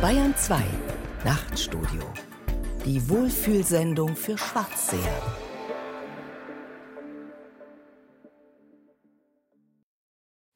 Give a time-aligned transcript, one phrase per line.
[0.00, 0.62] Bayern 2
[1.26, 2.00] Nachtstudio.
[2.86, 5.22] Die Wohlfühlsendung für Schwarzseher.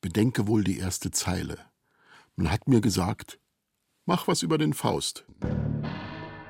[0.00, 1.58] Bedenke wohl die erste Zeile.
[2.36, 3.38] Man hat mir gesagt,
[4.06, 5.26] mach was über den Faust.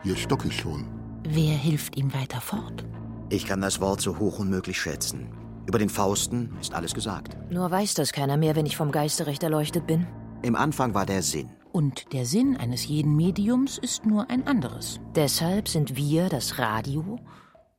[0.04, 0.86] Hier stock ich schon.
[1.24, 2.84] Wer hilft ihm weiter fort?
[3.28, 5.30] Ich kann das Wort so hoch unmöglich schätzen.
[5.66, 7.36] Über den Fausten ist alles gesagt.
[7.50, 10.06] Nur weiß das keiner mehr, wenn ich vom Geiste recht erleuchtet bin.
[10.42, 11.50] Im Anfang war der Sinn.
[11.74, 15.00] Und der Sinn eines jeden Mediums ist nur ein anderes.
[15.16, 17.18] Deshalb sind wir das Radio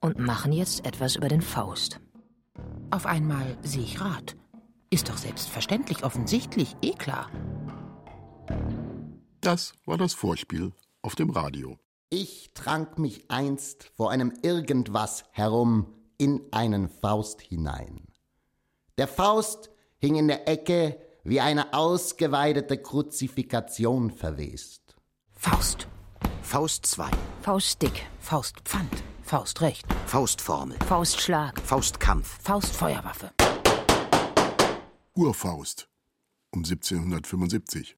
[0.01, 2.01] und machen jetzt etwas über den Faust.
[2.91, 4.35] Auf einmal sehe ich Rat.
[4.89, 7.31] Ist doch selbstverständlich, offensichtlich, eh klar.
[9.39, 11.79] Das war das Vorspiel auf dem Radio.
[12.09, 15.87] Ich trank mich einst vor einem Irgendwas herum
[16.17, 18.09] in einen Faust hinein.
[18.97, 24.95] Der Faust hing in der Ecke wie eine ausgeweidete Kruzifikation verwest.
[25.33, 25.87] Faust.
[26.41, 27.09] Faust 2.
[27.41, 28.05] Faustdick.
[28.19, 29.03] Faustpfand.
[29.23, 29.85] Faustrecht.
[30.05, 30.77] Faustformel.
[30.87, 31.59] Faustschlag.
[31.59, 32.37] Faustkampf.
[32.43, 33.31] Faustfeuerwaffe.
[35.15, 35.89] Urfaust
[36.51, 37.97] um 1775.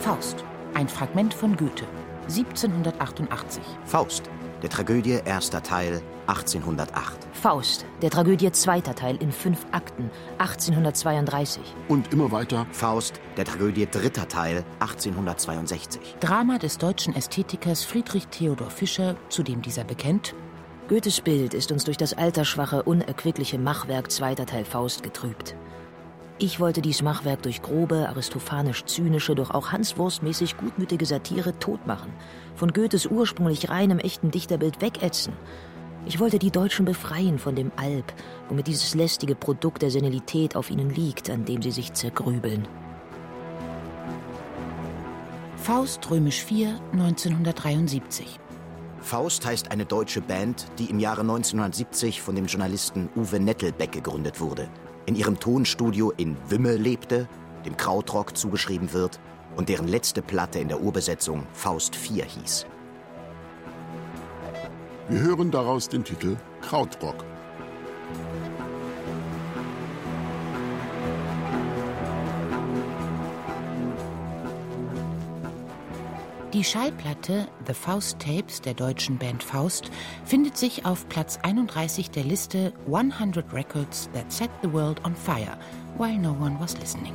[0.00, 0.42] Faust.
[0.74, 1.86] Ein Fragment von Goethe.
[2.28, 3.62] 1788.
[3.84, 4.30] Faust.
[4.62, 7.18] Der Tragödie erster Teil 1808.
[7.32, 7.84] Faust.
[8.00, 10.08] Der Tragödie zweiter Teil in fünf Akten.
[10.38, 11.60] 1832.
[11.88, 13.20] Und immer weiter Faust.
[13.36, 16.14] Der Tragödie dritter Teil 1862.
[16.20, 20.32] Drama des deutschen Ästhetikers Friedrich Theodor Fischer, zu dem dieser bekennt,
[20.88, 25.56] Goethes Bild ist uns durch das altersschwache, unerquickliche Machwerk zweiter Teil Faust getrübt.
[26.42, 32.12] Ich wollte dies Machwerk durch grobe, aristophanisch-zynische, doch auch hanswurstmäßig gutmütige Satire totmachen,
[32.56, 35.34] von Goethes ursprünglich reinem, echten Dichterbild wegätzen.
[36.04, 38.12] Ich wollte die Deutschen befreien von dem Alb,
[38.48, 42.66] womit dieses lästige Produkt der Senilität auf ihnen liegt, an dem sie sich zergrübeln.
[45.58, 48.40] Faust Römisch 4, 1973.
[49.00, 54.40] Faust heißt eine deutsche Band, die im Jahre 1970 von dem Journalisten Uwe Nettelbeck gegründet
[54.40, 54.68] wurde.
[55.06, 57.28] In ihrem Tonstudio in Wümme lebte,
[57.64, 59.20] dem Krautrock zugeschrieben wird
[59.56, 62.66] und deren letzte Platte in der Urbesetzung Faust 4 hieß.
[65.08, 67.24] Wir hören daraus den Titel Krautrock.
[76.52, 79.90] Die Schallplatte The Faust Tapes der deutschen Band Faust
[80.26, 85.56] findet sich auf Platz 31 der Liste 100 Records That Set the World on Fire
[85.96, 87.14] While No One Was Listening.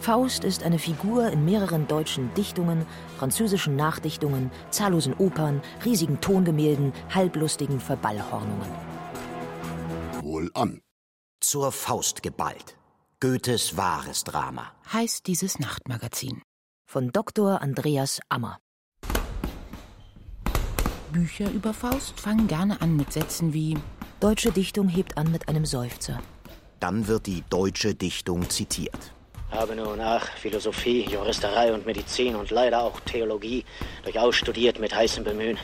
[0.00, 2.84] Faust ist eine Figur in mehreren deutschen Dichtungen,
[3.16, 8.68] französischen Nachdichtungen, zahllosen Opern, riesigen Tongemälden, halblustigen Verballhornungen.
[10.20, 10.82] Wohl an.
[11.40, 12.76] Zur Faust geballt.
[13.20, 14.72] Goethes wahres Drama.
[14.92, 16.42] Heißt dieses Nachtmagazin.
[16.92, 17.62] Von Dr.
[17.62, 18.58] Andreas Ammer.
[21.10, 23.78] Bücher über Faust fangen gerne an mit Sätzen wie
[24.20, 26.20] Deutsche Dichtung hebt an mit einem Seufzer.
[26.80, 29.14] Dann wird die deutsche Dichtung zitiert.
[29.50, 33.64] Habe nun nach Philosophie, Juristerei und Medizin und leider auch Theologie
[34.02, 35.56] durchaus studiert mit heißem Bemühen.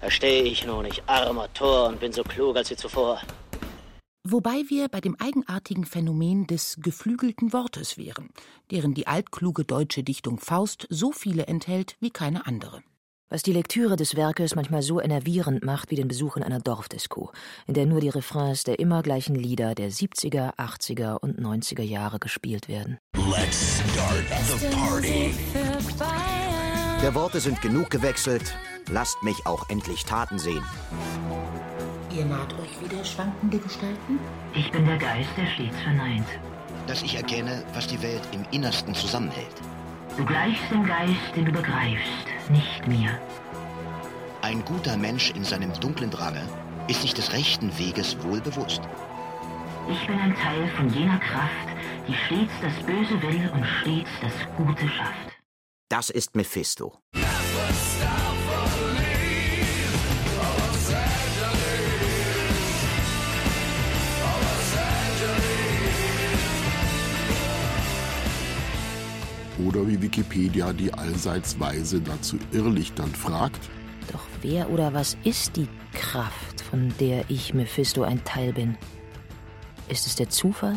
[0.00, 3.20] Da stehe ich nun, ich armer Tor, und bin so klug als je zuvor.
[4.22, 8.28] Wobei wir bei dem eigenartigen Phänomen des geflügelten Wortes wären,
[8.70, 12.82] deren die altkluge deutsche Dichtung Faust so viele enthält wie keine andere.
[13.30, 17.32] Was die Lektüre des Werkes manchmal so enervierend macht wie den Besuch in einer Dorfdisco,
[17.66, 22.18] in der nur die Refrains der immer gleichen Lieder der 70er, 80er und 90er Jahre
[22.18, 22.98] gespielt werden.
[23.16, 25.34] Let's start the party.
[27.00, 28.54] Der Worte sind genug gewechselt.
[28.90, 30.64] Lasst mich auch endlich Taten sehen.
[32.12, 34.18] Ihr naht euch wieder schwankende Gestalten?
[34.52, 36.26] Ich bin der Geist, der stets verneint.
[36.88, 39.54] Dass ich erkenne, was die Welt im Innersten zusammenhält.
[40.16, 43.10] Du gleichst dem Geist, den du begreifst, nicht mir.
[44.42, 46.42] Ein guter Mensch in seinem dunklen Drange
[46.88, 48.80] ist sich des rechten Weges wohl bewusst.
[49.88, 51.68] Ich bin ein Teil von jener Kraft,
[52.08, 55.30] die stets das Böse will und stets das Gute schafft.
[55.88, 56.98] Das ist Mephisto.
[69.66, 73.68] Oder wie Wikipedia die allseits Weise dazu irrlichternd fragt,
[74.12, 78.78] Doch wer oder was ist die Kraft, von der ich Mephisto ein Teil bin?
[79.88, 80.76] Ist es der Zufall?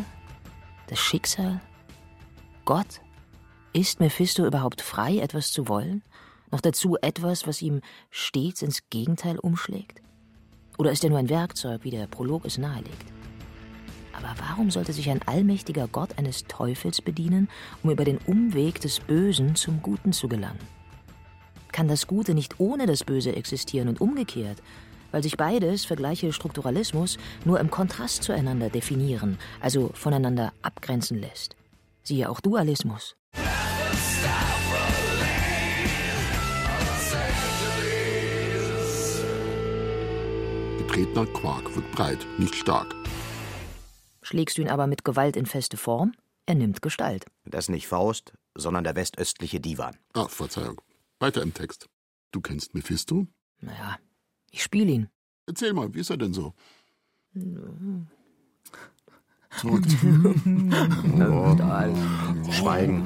[0.87, 1.61] Das Schicksal?
[2.65, 3.01] Gott?
[3.73, 6.03] Ist Mephisto überhaupt frei, etwas zu wollen?
[6.51, 7.81] Noch dazu etwas, was ihm
[8.11, 10.01] stets ins Gegenteil umschlägt?
[10.77, 13.12] Oder ist er nur ein Werkzeug, wie der Prolog es nahelegt?
[14.13, 17.49] Aber warum sollte sich ein allmächtiger Gott eines Teufels bedienen,
[17.81, 20.59] um über den Umweg des Bösen zum Guten zu gelangen?
[21.71, 24.61] Kann das Gute nicht ohne das Böse existieren und umgekehrt,
[25.11, 31.55] weil sich beides, vergleiche Strukturalismus, nur im Kontrast zueinander definieren, also voneinander abgrenzen lässt?
[32.03, 33.15] Siehe auch Dualismus.
[40.77, 43.02] Getretener Quark wird breit, nicht stark.
[44.23, 46.13] Schlägst du ihn aber mit Gewalt in feste Form,
[46.45, 47.25] er nimmt Gestalt.
[47.45, 49.97] Das nicht Faust, sondern der westöstliche Divan.
[50.13, 50.81] Ach, Verzeihung.
[51.19, 51.89] Weiter im Text.
[52.31, 53.27] Du kennst Mephisto?
[53.61, 53.97] Naja,
[54.51, 55.09] ich spiele ihn.
[55.45, 56.53] Erzähl mal, wie ist er denn so?
[59.57, 59.61] Zurück.
[59.61, 59.85] oh,
[62.51, 63.03] Schweigen.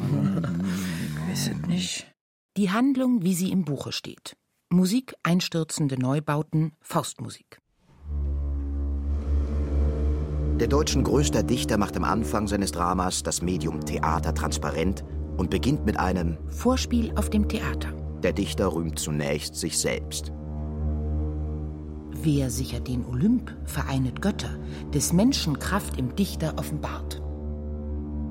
[1.28, 2.08] Weiß es nicht.
[2.58, 4.38] Die Handlung, wie sie im Buche steht.
[4.69, 7.60] Musik, einstürzende Neubauten, Faustmusik.
[10.59, 15.04] Der deutschen größter Dichter macht am Anfang seines Dramas das Medium Theater transparent
[15.38, 17.94] und beginnt mit einem Vorspiel auf dem Theater.
[18.24, 20.31] Der Dichter rühmt zunächst sich selbst.
[22.24, 24.50] Wer sichert den Olymp, vereinet Götter,
[24.92, 27.21] des Menschen Kraft im Dichter offenbart.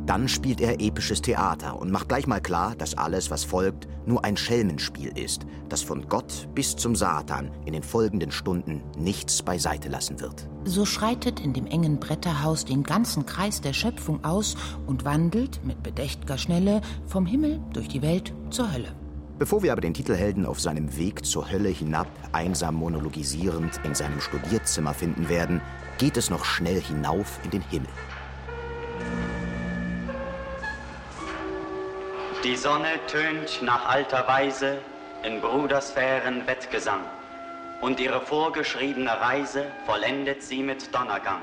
[0.07, 4.25] Dann spielt er episches Theater und macht gleich mal klar, dass alles, was folgt, nur
[4.25, 9.89] ein Schelmenspiel ist, das von Gott bis zum Satan in den folgenden Stunden nichts beiseite
[9.89, 10.49] lassen wird.
[10.65, 14.57] So schreitet in dem engen Bretterhaus den ganzen Kreis der Schöpfung aus
[14.87, 18.95] und wandelt mit bedächt'ger Schnelle vom Himmel durch die Welt zur Hölle.
[19.41, 24.21] Bevor wir aber den Titelhelden auf seinem Weg zur Hölle hinab, einsam monologisierend in seinem
[24.21, 25.61] Studierzimmer finden werden,
[25.99, 27.89] geht es noch schnell hinauf in den Himmel.
[32.47, 34.79] Die Sonne tönt nach alter Weise
[35.25, 37.01] in Brudersphären Wettgesang
[37.81, 41.43] und ihre vorgeschriebene Reise vollendet sie mit Donnergang.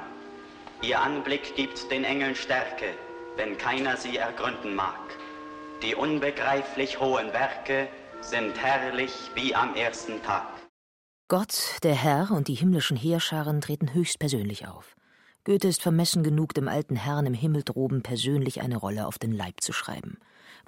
[0.81, 2.85] Ihr Anblick gibt den Engeln Stärke,
[3.35, 4.95] wenn keiner sie ergründen mag.
[5.81, 7.89] Die unbegreiflich hohen Werke
[8.21, 10.47] sind herrlich wie am ersten Tag.
[11.27, 14.95] Gott, der Herr und die himmlischen Heerscharen treten höchstpersönlich auf.
[15.43, 19.33] Goethe ist vermessen genug, dem alten Herrn im Himmel droben persönlich eine Rolle auf den
[19.33, 20.17] Leib zu schreiben.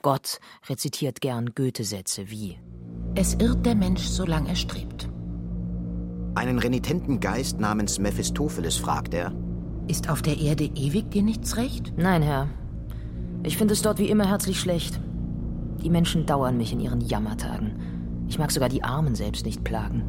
[0.06, 2.60] Gott rezitiert gern Goethe-Sätze wie
[3.16, 5.10] Es irrt der Mensch, solange er strebt.
[6.36, 9.34] Einen renitenten Geist namens Mephistopheles fragt er:
[9.88, 11.92] Ist auf der Erde ewig dir nichts recht?
[11.98, 12.50] Nein, Herr.
[13.42, 15.00] Ich finde es dort wie immer herzlich schlecht.
[15.82, 18.26] Die Menschen dauern mich in ihren Jammertagen.
[18.28, 20.04] Ich mag sogar die Armen selbst nicht plagen.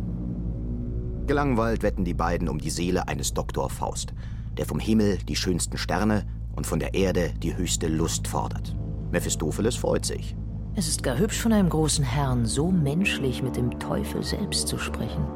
[1.26, 4.12] Gelangweilt wetten die beiden um die Seele eines Doktor Faust,
[4.58, 8.76] der vom Himmel die schönsten Sterne und von der Erde die höchste Lust fordert.
[9.10, 10.36] Mephistopheles freut sich.
[10.74, 14.78] Es ist gar hübsch von einem großen Herrn, so menschlich mit dem Teufel selbst zu
[14.78, 15.26] sprechen.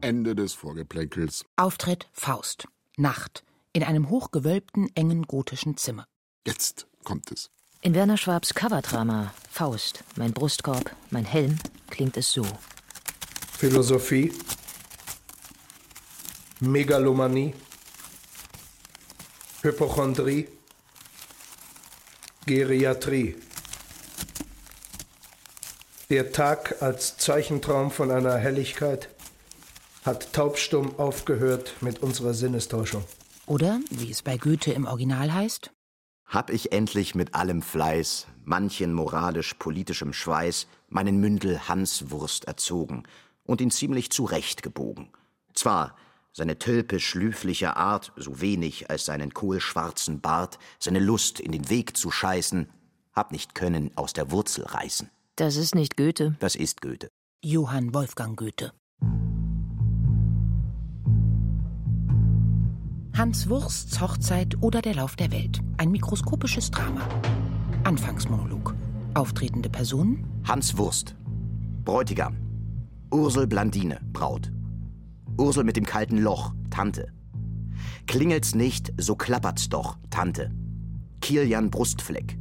[0.00, 1.44] Ende des Vorgeplänkels.
[1.56, 2.66] Auftritt Faust.
[2.96, 3.44] Nacht.
[3.72, 6.06] In einem hochgewölbten, engen gotischen Zimmer.
[6.46, 7.50] Jetzt kommt es.
[7.82, 11.58] In Werner Schwabs Coverdrama Faust, mein Brustkorb, mein Helm,
[11.90, 12.46] klingt es so.
[13.58, 14.32] Philosophie,
[16.60, 17.54] Megalomanie,
[19.62, 20.48] Hypochondrie,
[22.46, 23.36] Geriatrie.
[26.10, 29.08] Der Tag als Zeichentraum von einer Helligkeit
[30.04, 33.04] hat taubstumm aufgehört mit unserer Sinnestäuschung.
[33.46, 35.70] Oder, wie es bei Goethe im Original heißt,
[36.26, 43.04] hab ich endlich mit allem Fleiß, manchen moralisch-politischem Schweiß, meinen Mündel Hanswurst erzogen
[43.44, 45.12] und ihn ziemlich zurecht gebogen.
[45.54, 45.94] Zwar
[46.32, 52.10] seine tölpisch-lüfliche Art so wenig als seinen kohlschwarzen Bart, seine Lust in den Weg zu
[52.10, 52.68] scheißen,
[53.12, 55.10] hab nicht können aus der Wurzel reißen.
[55.36, 56.36] Das ist nicht Goethe.
[56.40, 57.08] Das ist Goethe.
[57.44, 58.72] Johann Wolfgang Goethe.
[63.16, 65.60] Hans Wursts Hochzeit oder der Lauf der Welt.
[65.76, 67.06] Ein mikroskopisches Drama.
[67.84, 68.74] Anfangsmonolog.
[69.14, 70.26] Auftretende Personen?
[70.44, 71.14] Hans Wurst.
[71.84, 72.36] Bräutigam.
[73.10, 74.50] Ursel Blandine, Braut.
[75.38, 77.12] Ursel mit dem kalten Loch, Tante.
[78.06, 80.50] Klingelt's nicht, so klappert's doch, Tante.
[81.20, 82.36] Kilian Brustfleck.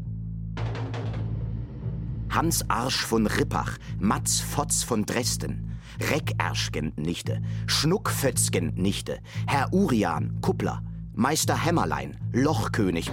[2.29, 10.81] Hans Arsch von Rippach, Matz Fotz von Dresden, Reckerschgen Nichte, Schnuckfötzgen Nichte, Herr Urian, Kuppler,
[11.13, 13.11] Meister Hämmerlein, Lochkönig.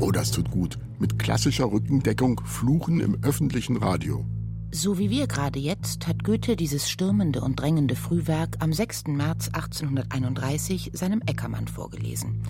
[0.00, 0.78] Oh, das tut gut.
[0.98, 4.26] Mit klassischer Rückendeckung Fluchen im öffentlichen Radio.
[4.70, 9.08] So wie wir gerade jetzt hat Goethe dieses stürmende und drängende Frühwerk am 6.
[9.08, 12.42] März 1831 seinem Eckermann vorgelesen.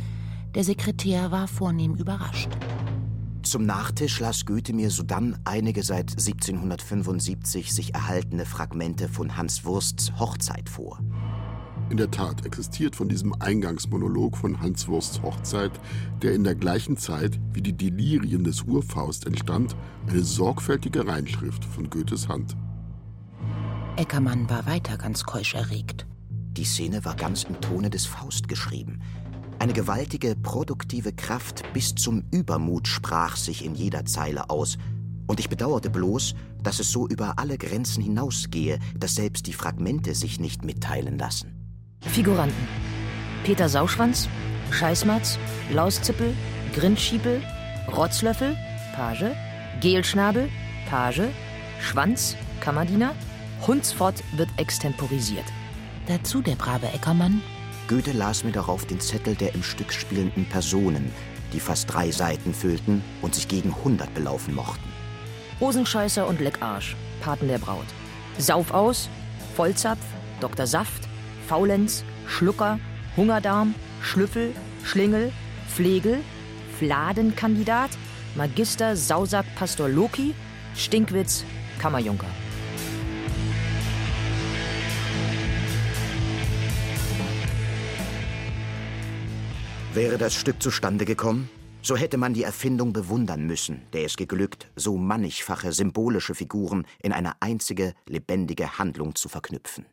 [0.55, 2.51] Der Sekretär war vornehm überrascht.
[3.43, 10.13] Zum Nachtisch las Goethe mir sodann einige seit 1775 sich erhaltene Fragmente von Hans Wursts
[10.19, 10.99] Hochzeit vor.
[11.91, 15.73] In der Tat existiert von diesem Eingangsmonolog von Hans Wursts Hochzeit,
[16.21, 19.75] der in der gleichen Zeit wie die Delirien des Urfaust entstand,
[20.07, 22.57] eine sorgfältige Reinschrift von Goethes Hand.
[23.97, 26.07] Eckermann war weiter ganz keusch erregt.
[26.53, 29.01] Die Szene war ganz im Tone des Faust geschrieben.
[29.59, 34.77] Eine gewaltige, produktive Kraft bis zum Übermut sprach sich in jeder Zeile aus.
[35.27, 40.15] Und ich bedauerte bloß, dass es so über alle Grenzen hinausgehe, dass selbst die Fragmente
[40.15, 41.58] sich nicht mitteilen lassen.
[42.01, 42.69] Figuranten:
[43.45, 44.29] Peter Sauschwanz,
[44.71, 45.39] Scheißmatz,
[45.73, 46.35] Lauszippel,
[46.75, 47.43] Grindschiepel,
[47.95, 48.57] Rotzlöffel,
[48.95, 49.33] Page,
[49.81, 50.49] Gelschnabel,
[50.89, 51.29] Page,
[51.81, 53.15] Schwanz, Kammerdiener,
[53.67, 55.45] Hundsfort wird extemporisiert.
[56.07, 57.43] Dazu der brave Eckermann.
[57.89, 61.11] Goethe las mir darauf den Zettel der im Stück spielenden Personen,
[61.53, 64.89] die fast drei Seiten füllten und sich gegen hundert belaufen mochten.
[65.61, 67.87] Hosenscheißer und Leckarsch, Paten der Braut.
[68.39, 69.09] Saufaus,
[69.57, 69.99] Vollzapf,
[70.41, 70.67] Dr.
[70.67, 71.08] Saft,
[71.49, 72.79] Faulenz, Schlucker,
[73.17, 74.53] Hungerdarm, Schlüffel,
[74.85, 75.33] Schlingel,
[75.67, 76.19] Flegel,
[76.79, 77.91] Fladenkandidat,
[78.37, 80.35] Magister Sausack Pastor Loki,
[80.77, 81.45] Stinkwitz,
[81.79, 82.27] Kammerjunker.
[89.95, 91.49] Wäre das Stück zustande gekommen,
[91.81, 97.13] so hätte man die Erfindung bewundern müssen, der es geglückt, so mannigfache symbolische Figuren in
[97.15, 99.87] eine einzige lebendige Handlung zu verknüpfen.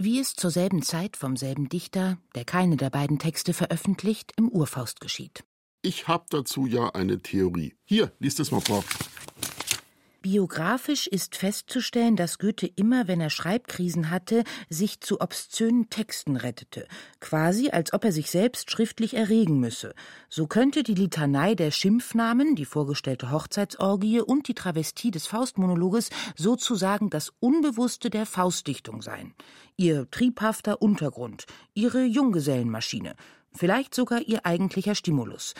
[0.00, 4.48] Wie es zur selben Zeit vom selben Dichter, der keine der beiden Texte veröffentlicht, im
[4.48, 5.42] Urfaust geschieht.
[5.82, 7.74] Ich habe dazu ja eine Theorie.
[7.84, 8.84] Hier, liest es mal vor.
[10.30, 16.86] Biografisch ist festzustellen, dass Goethe immer, wenn er Schreibkrisen hatte, sich zu obszönen Texten rettete,
[17.18, 19.94] quasi als ob er sich selbst schriftlich erregen müsse.
[20.28, 27.08] So könnte die Litanei der Schimpfnamen, die vorgestellte Hochzeitsorgie und die Travestie des Faustmonologes sozusagen
[27.08, 29.32] das Unbewusste der Faustdichtung sein.
[29.78, 33.14] Ihr triebhafter Untergrund, ihre Junggesellenmaschine,
[33.54, 35.54] vielleicht sogar ihr eigentlicher Stimulus.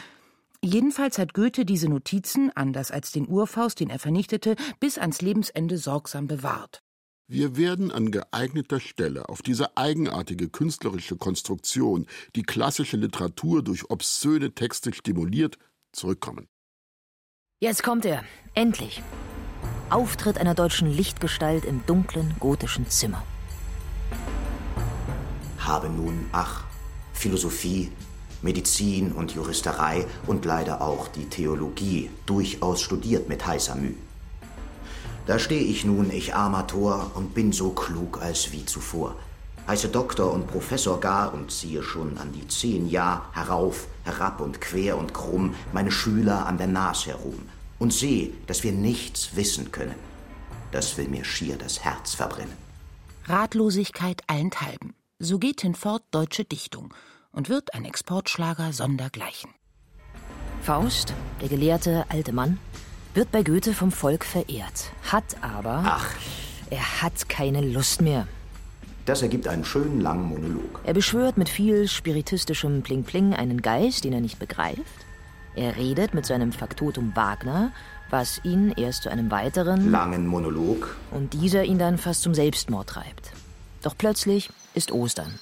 [0.64, 5.78] Jedenfalls hat Goethe diese Notizen, anders als den Urfaust, den er vernichtete, bis ans Lebensende
[5.78, 6.82] sorgsam bewahrt.
[7.30, 14.54] Wir werden an geeigneter Stelle auf diese eigenartige künstlerische Konstruktion, die klassische Literatur durch obszöne
[14.54, 15.58] Texte stimuliert,
[15.92, 16.48] zurückkommen.
[17.60, 18.24] Jetzt kommt er,
[18.54, 19.02] endlich.
[19.90, 23.22] Auftritt einer deutschen Lichtgestalt im dunklen gotischen Zimmer.
[25.58, 26.64] Habe nun, ach,
[27.12, 27.92] Philosophie,
[28.42, 33.94] Medizin und Juristerei und leider auch die Theologie durchaus studiert mit heißer Mühe.
[35.26, 39.14] Da stehe ich nun, ich armer Tor, und bin so klug als wie zuvor.
[39.66, 44.62] Heiße Doktor und Professor gar und ziehe schon an die zehn Jahr herauf, herab und
[44.62, 47.40] quer und krumm meine Schüler an der Nas herum
[47.78, 49.96] und seh, dass wir nichts wissen können.
[50.72, 52.56] Das will mir schier das Herz verbrennen.
[53.26, 54.94] Ratlosigkeit allenthalben.
[55.18, 56.94] So geht hinfort deutsche Dichtung
[57.32, 59.50] und wird ein Exportschlager sondergleichen.
[60.62, 62.58] Faust, der gelehrte alte Mann,
[63.14, 65.82] wird bei Goethe vom Volk verehrt, hat aber.
[65.84, 66.14] Ach.
[66.70, 68.28] Er hat keine Lust mehr.
[69.06, 70.80] Das ergibt einen schönen langen Monolog.
[70.84, 74.82] Er beschwört mit viel spiritistischem Pling-Pling einen Geist, den er nicht begreift.
[75.54, 77.72] Er redet mit seinem Faktotum Wagner,
[78.10, 82.88] was ihn erst zu einem weiteren langen Monolog und dieser ihn dann fast zum Selbstmord
[82.88, 83.32] treibt.
[83.82, 85.38] Doch plötzlich ist Ostern.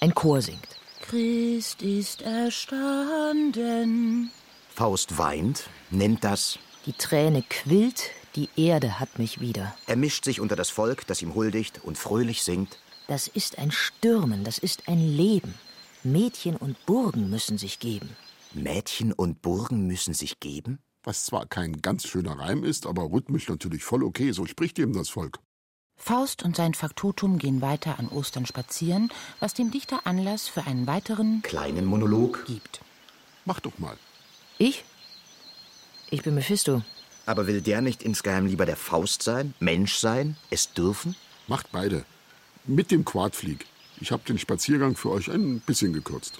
[0.00, 0.68] Ein Chor singt.
[1.06, 3.10] Christ ist erstanden.
[4.74, 9.76] Faust weint, nennt das Die Träne quillt, die Erde hat mich wieder.
[9.86, 12.78] Er mischt sich unter das Volk, das ihm huldigt und fröhlich singt.
[13.06, 15.54] Das ist ein Stürmen, das ist ein Leben.
[16.04, 18.16] Mädchen und Burgen müssen sich geben.
[18.54, 20.78] Mädchen und Burgen müssen sich geben?
[21.02, 24.94] Was zwar kein ganz schöner Reim ist, aber rhythmisch natürlich voll okay, so spricht eben
[24.94, 25.38] das Volk.
[25.96, 29.10] Faust und sein Faktotum gehen weiter an Ostern spazieren,
[29.40, 32.80] was dem Dichter Anlass für einen weiteren kleinen Monolog gibt.
[33.44, 33.96] Mach doch mal.
[34.58, 34.84] Ich?
[36.10, 36.82] Ich bin Mephisto.
[37.26, 41.16] Aber will der nicht insgeheim lieber der Faust sein, Mensch sein, es dürfen?
[41.46, 42.04] Macht beide.
[42.66, 43.66] Mit dem Quadflieg.
[44.00, 46.38] Ich habe den Spaziergang für euch ein bisschen gekürzt.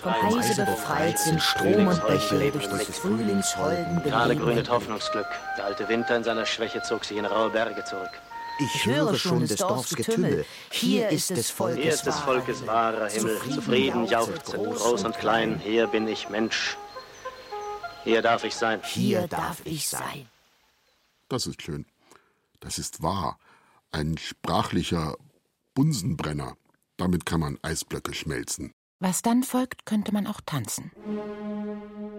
[0.00, 5.26] Vom Eise befreit sind Strom und Bäche durch des Frühlingsholden Gerade grünet Hoffnungsglück.
[5.58, 8.10] Der alte Winter in seiner Schwäche zog sich in raue Berge zurück.
[8.58, 10.46] Ich höre schon des Dorfs Getümmel.
[10.70, 13.38] Hier ist des Volkes Hier ist des Volkes wahrer Himmel.
[13.52, 15.60] Zufrieden jauchzt groß und klein.
[15.62, 16.78] Hier bin ich Mensch.
[18.04, 18.80] Hier darf ich sein.
[18.84, 20.28] Hier darf ich sein.
[21.28, 21.84] Das ist schön.
[22.60, 23.38] Das ist wahr.
[23.92, 25.16] Ein sprachlicher
[25.74, 26.56] Bunsenbrenner.
[26.96, 28.72] Damit kann man Eisblöcke schmelzen.
[28.98, 30.90] Was dann folgt, könnte man auch tanzen.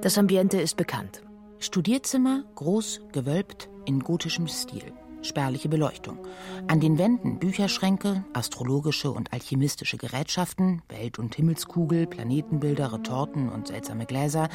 [0.01, 1.23] Das Ambiente ist bekannt.
[1.59, 4.93] Studierzimmer, groß, gewölbt, in gotischem Stil.
[5.23, 6.19] spärliche Beleuchtung.
[6.67, 14.05] An den Wänden Bücherschränke, astrologische und alchemistische Gerätschaften, Welt- und Himmelskugel, Planetenbilder, Retorten und seltsame
[14.05, 14.47] Gläser,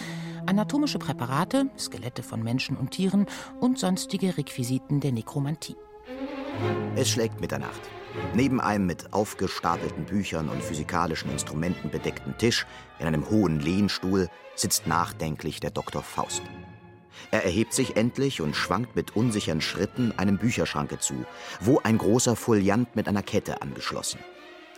[0.46, 3.26] anatomische Präparate, Skelette von Menschen und Tieren
[3.60, 5.76] und sonstige Requisiten der Nekromantie.
[6.94, 7.80] Es schlägt Mitternacht.
[8.34, 12.66] Neben einem mit aufgestapelten Büchern und physikalischen Instrumenten bedeckten Tisch
[12.98, 16.02] in einem hohen Lehnstuhl sitzt nachdenklich der Dr.
[16.02, 16.42] Faust.
[17.30, 21.26] Er erhebt sich endlich und schwankt mit unsicheren Schritten einem Bücherschranke zu,
[21.60, 24.18] wo ein großer Foliant mit einer Kette angeschlossen.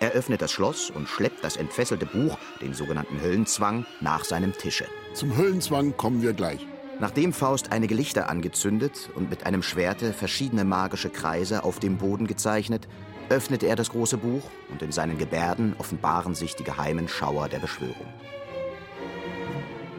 [0.00, 4.86] Er öffnet das Schloss und schleppt das entfesselte Buch, den sogenannten Höllenzwang, nach seinem Tische.
[5.14, 6.66] Zum Höllenzwang kommen wir gleich.
[7.00, 12.26] Nachdem Faust einige Lichter angezündet und mit einem Schwerte verschiedene magische Kreise auf dem Boden
[12.26, 12.88] gezeichnet,
[13.28, 17.58] öffnet er das große Buch und in seinen Gebärden offenbaren sich die geheimen Schauer der
[17.58, 18.06] Beschwörung.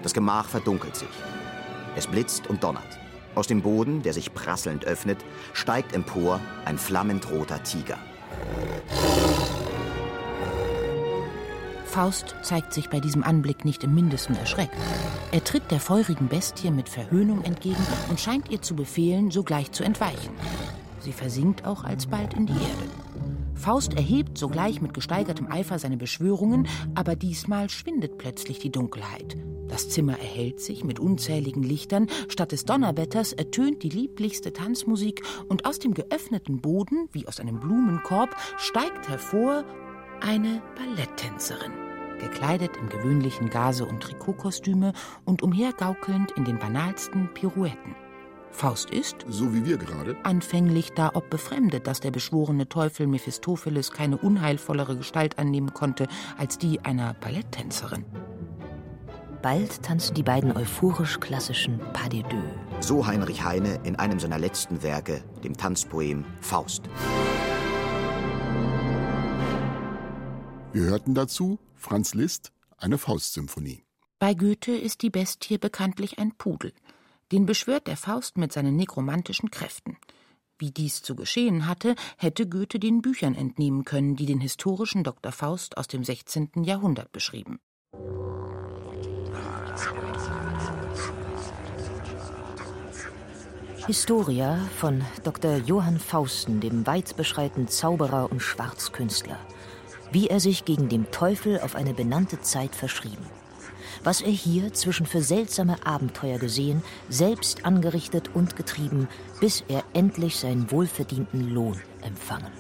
[0.04, 1.10] Das Gemach verdunkelt sich.
[1.96, 3.00] Es blitzt und donnert.
[3.34, 5.18] Aus dem Boden, der sich prasselnd öffnet,
[5.54, 7.98] steigt empor ein flammend roter Tiger.
[11.86, 14.76] Faust zeigt sich bei diesem Anblick nicht im mindesten erschreckt.
[15.32, 19.84] Er tritt der feurigen Bestie mit Verhöhnung entgegen und scheint ihr zu befehlen, sogleich zu
[19.84, 20.32] entweichen.
[21.06, 22.90] Sie versinkt auch alsbald in die Erde.
[23.54, 29.38] Faust erhebt sogleich mit gesteigertem Eifer seine Beschwörungen, aber diesmal schwindet plötzlich die Dunkelheit.
[29.68, 35.68] Das Zimmer erhellt sich mit unzähligen Lichtern, statt des Donnerwetters ertönt die lieblichste Tanzmusik und
[35.68, 39.64] aus dem geöffneten Boden, wie aus einem Blumenkorb, steigt hervor
[40.22, 41.72] eine Balletttänzerin,
[42.20, 44.94] gekleidet im gewöhnlichen Gase- und Trikotkostüme
[45.24, 48.05] und umhergaukelnd in den banalsten Pirouetten.
[48.56, 53.92] Faust ist, so wie wir gerade, anfänglich da ob befremdet, dass der beschworene Teufel Mephistopheles
[53.92, 56.08] keine unheilvollere Gestalt annehmen konnte
[56.38, 58.06] als die einer Balletttänzerin.
[59.42, 62.42] Bald tanzen die beiden euphorisch klassischen Pas de deux.
[62.80, 66.84] So Heinrich Heine in einem seiner letzten Werke, dem Tanzpoem Faust.
[70.72, 73.84] Wir hörten dazu Franz Liszt, eine Faustsymphonie.
[74.18, 76.74] Bei Goethe ist die Bestie bekanntlich ein Pudel.
[77.36, 79.98] Den beschwört der Faust mit seinen nekromantischen Kräften.
[80.58, 85.34] Wie dies zu geschehen hatte, hätte Goethe den Büchern entnehmen können, die den historischen Dr.
[85.34, 86.64] Faust aus dem 16.
[86.64, 87.60] Jahrhundert beschrieben.
[93.86, 95.58] Historia von Dr.
[95.58, 99.40] Johann Fausten, dem weitbeschreitenden Zauberer und Schwarzkünstler.
[100.10, 103.26] Wie er sich gegen den Teufel auf eine benannte Zeit verschrieben
[104.06, 109.10] was er hier zwischen für seltsame Abenteuer gesehen, selbst angerichtet und getrieben,
[109.42, 112.54] bis er endlich seinen wohlverdienten Lohn empfangen.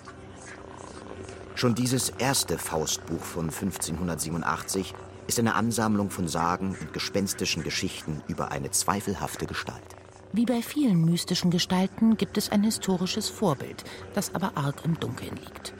[1.53, 4.93] Schon dieses erste Faustbuch von 1587
[5.27, 9.95] ist eine Ansammlung von Sagen und gespenstischen Geschichten über eine zweifelhafte Gestalt.
[10.33, 15.37] Wie bei vielen mystischen Gestalten gibt es ein historisches Vorbild, das aber arg im Dunkeln
[15.37, 15.73] liegt.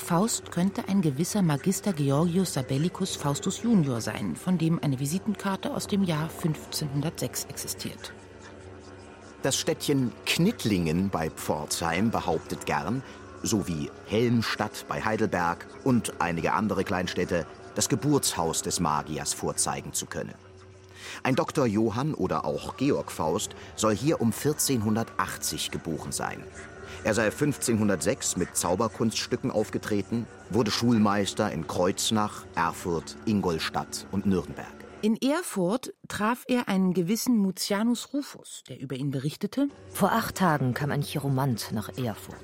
[0.00, 5.86] Faust könnte ein gewisser Magister Georgius Sabellicus Faustus Junior sein, von dem eine Visitenkarte aus
[5.86, 8.12] dem Jahr 1506 existiert.
[9.42, 13.02] Das Städtchen Knittlingen bei Pforzheim behauptet gern,
[13.42, 20.34] sowie Helmstadt bei Heidelberg und einige andere Kleinstädte, das Geburtshaus des Magiers vorzeigen zu können.
[21.22, 21.66] Ein Dr.
[21.66, 26.42] Johann oder auch Georg Faust soll hier um 1480 geboren sein.
[27.04, 34.66] Er sei 1506 mit Zauberkunststücken aufgetreten, wurde Schulmeister in Kreuznach, Erfurt, Ingolstadt und Nürnberg.
[35.02, 39.68] In Erfurt traf er einen gewissen Mutianus Rufus, der über ihn berichtete.
[39.88, 42.36] Vor acht Tagen kam ein Chiromant nach Erfurt,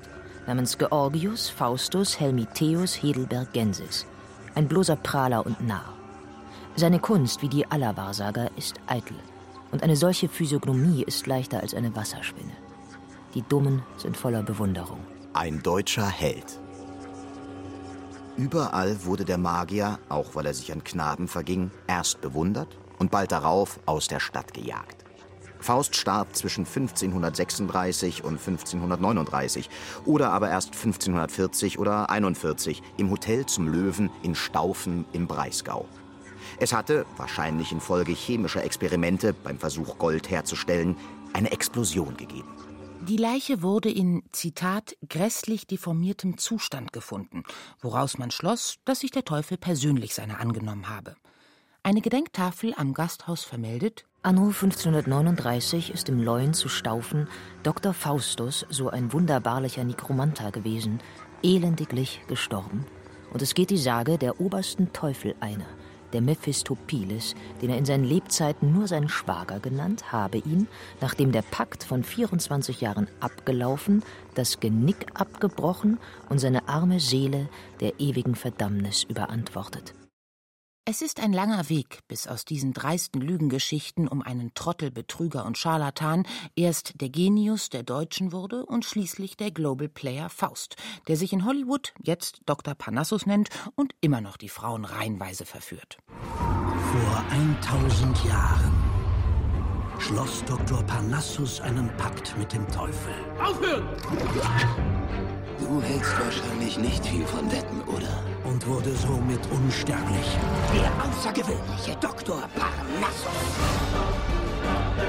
[0.47, 4.07] namens Georgius Faustus Helmiteus Heidelbergensis,
[4.55, 5.96] ein bloßer Prahler und Narr.
[6.79, 9.15] Seine Kunst, wie die aller Wahrsager, ist eitel,
[9.71, 12.51] und eine solche Physiognomie ist leichter als eine Wasserspinne.
[13.33, 14.99] Die Dummen sind voller Bewunderung.
[15.33, 16.59] Ein deutscher Held.
[18.35, 23.31] Überall wurde der Magier, auch weil er sich an Knaben verging, erst bewundert und bald
[23.31, 25.03] darauf aus der Stadt gejagt.
[25.59, 29.71] Faust starb zwischen 1536 und 1539
[30.05, 35.87] oder aber erst 1540 oder 41 im Hotel zum Löwen in Staufen im Breisgau.
[36.59, 40.95] Es hatte, wahrscheinlich infolge chemischer Experimente beim Versuch Gold herzustellen,
[41.33, 42.49] eine Explosion gegeben.
[43.07, 47.43] Die Leiche wurde in, Zitat, grässlich deformiertem Zustand gefunden,
[47.79, 51.15] woraus man schloss, dass sich der Teufel persönlich seiner angenommen habe.
[51.83, 57.29] Eine Gedenktafel am Gasthaus vermeldet, Anno 1539 ist im Leuen zu Staufen
[57.63, 57.93] Dr.
[57.93, 60.99] Faustus, so ein wunderbarlicher Nikromanta gewesen,
[61.43, 62.85] elendiglich gestorben,
[63.31, 65.67] und es geht die Sage der obersten Teufel einer,
[66.13, 70.67] der Mephistopheles, den er in seinen Lebzeiten nur seinen Schwager genannt, habe ihn,
[71.01, 74.03] nachdem der Pakt von 24 Jahren abgelaufen,
[74.35, 79.93] das Genick abgebrochen und seine arme Seele der ewigen Verdammnis überantwortet.
[80.89, 85.57] Es ist ein langer Weg, bis aus diesen dreisten Lügengeschichten um einen Trottel, Betrüger und
[85.57, 90.77] Scharlatan erst der Genius der Deutschen wurde und schließlich der Global Player Faust,
[91.09, 92.73] der sich in Hollywood jetzt Dr.
[92.73, 95.97] Parnassus nennt und immer noch die Frauen reihenweise verführt.
[96.07, 98.71] Vor 1000 Jahren
[99.99, 100.81] schloss Dr.
[100.83, 103.13] Parnassus einen Pakt mit dem Teufel.
[103.43, 103.89] Aufhören!
[105.67, 108.23] Du hältst wahrscheinlich nicht viel von Wetten, oder?
[108.45, 110.37] Und wurde somit unsterblich.
[110.73, 112.41] Der außergewöhnliche Dr.
[112.55, 113.27] Parnassus.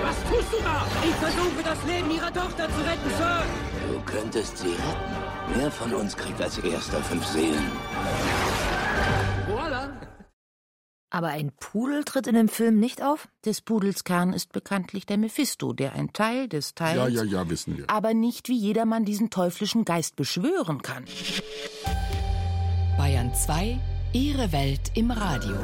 [0.03, 0.85] Was tust du da?
[1.05, 3.43] Ich versuche, das Leben Ihrer Tochter zu retten, Sir.
[3.93, 5.17] Du könntest sie retten.
[5.55, 7.71] Wer von uns kriegt als erster fünf Seelen?
[11.11, 13.29] Aber ein Pudel tritt in dem Film nicht auf?
[13.47, 16.97] Des Pudels Kern ist bekanntlich der Mephisto, der ein Teil des Teils.
[16.97, 17.85] Ja, ja, ja, wissen wir.
[17.89, 21.07] Aber nicht wie jedermann diesen teuflischen Geist beschwören kann.
[22.99, 23.81] Bayern 2,
[24.13, 25.57] Ihre Welt im Radio.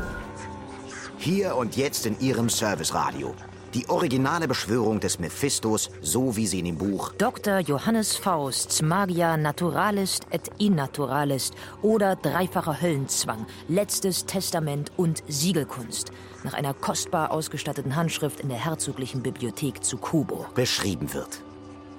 [1.19, 3.35] Hier und jetzt in Ihrem Serviceradio.
[3.75, 7.59] Die originale Beschwörung des Mephistos, so wie sie in dem Buch Dr.
[7.59, 16.13] Johannes Fausts Magia Naturalist et Innaturalist oder dreifacher Höllenzwang, letztes Testament und Siegelkunst
[16.45, 21.43] nach einer kostbar ausgestatteten Handschrift in der Herzoglichen Bibliothek zu Kubo beschrieben wird.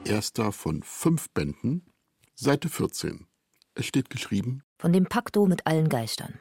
[0.05, 1.85] Erster von fünf Bänden,
[2.35, 3.27] Seite 14.
[3.73, 6.39] Es steht geschrieben: Von dem Pakto mit allen Geistern.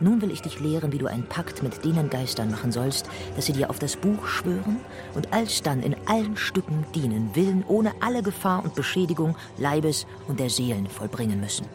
[0.00, 3.46] Nun will ich dich lehren, wie du einen Pakt mit denen Geistern machen sollst, dass
[3.46, 4.78] sie dir auf das Buch schwören
[5.14, 10.48] und alsdann in allen Stücken dienen, Willen ohne alle Gefahr und Beschädigung Leibes und der
[10.48, 11.66] Seelen vollbringen müssen.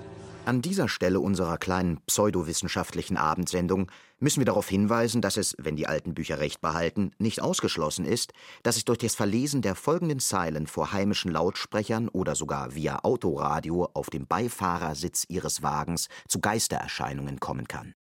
[0.45, 5.88] An dieser Stelle unserer kleinen pseudowissenschaftlichen Abendsendung müssen wir darauf hinweisen, dass es, wenn die
[5.88, 10.67] alten Bücher recht behalten, nicht ausgeschlossen ist, dass es durch das Verlesen der folgenden Zeilen
[10.67, 17.67] vor heimischen Lautsprechern oder sogar via Autoradio auf dem Beifahrersitz ihres Wagens zu Geistererscheinungen kommen
[17.67, 17.95] kann.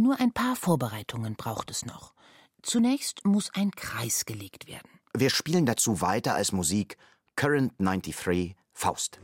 [0.00, 2.14] Nur ein paar Vorbereitungen braucht es noch.
[2.62, 4.88] Zunächst muss ein Kreis gelegt werden.
[5.12, 6.96] Wir spielen dazu weiter als Musik
[7.34, 9.18] Current 93 Faust.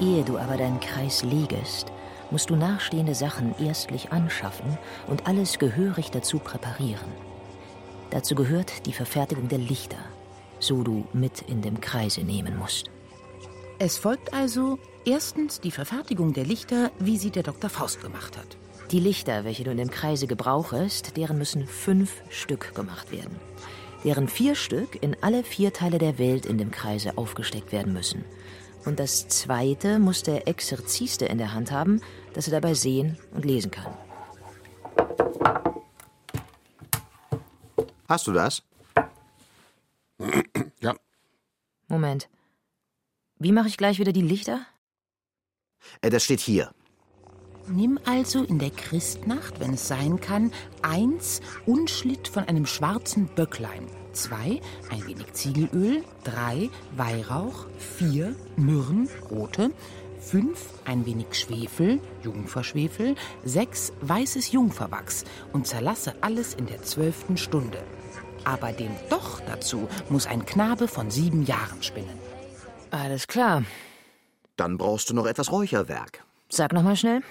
[0.00, 1.92] Ehe du aber deinen Kreis legest,
[2.32, 7.12] musst du nachstehende Sachen erstlich anschaffen und alles gehörig dazu präparieren.
[8.10, 10.04] Dazu gehört die Verfertigung der Lichter,
[10.58, 12.90] so du mit in dem Kreise nehmen musst.
[13.78, 17.70] Es folgt also erstens die Verfertigung der Lichter, wie sie der Dr.
[17.70, 18.56] Faust gemacht hat.
[18.90, 23.36] Die Lichter, welche du in dem Kreise gebrauchest, deren müssen fünf Stück gemacht werden.
[24.04, 28.24] Deren vier Stück in alle vier Teile der Welt in dem Kreise aufgesteckt werden müssen.
[28.84, 32.00] Und das zweite muss der Exerziste in der Hand haben,
[32.32, 33.94] dass er dabei sehen und lesen kann.
[38.08, 38.62] Hast du das?
[40.80, 40.96] Ja.
[41.86, 42.28] Moment.
[43.38, 44.66] Wie mache ich gleich wieder die Lichter?
[46.02, 46.70] Äh, Das steht hier.
[47.68, 50.50] Nimm also in der Christnacht, wenn es sein kann,
[50.82, 59.70] eins Unschlitt von einem schwarzen Böcklein, zwei ein wenig Ziegelöl, drei Weihrauch, vier Myrrhen, rote,
[60.18, 63.14] fünf ein wenig Schwefel, Jungferschwefel,
[63.44, 67.82] sechs weißes Jungferwachs und zerlasse alles in der zwölften Stunde.
[68.44, 72.18] Aber den Doch dazu muss ein Knabe von sieben Jahren spinnen.
[72.90, 73.62] Alles klar.
[74.60, 76.22] Dann brauchst du noch etwas Räucherwerk.
[76.50, 77.22] Sag noch mal schnell.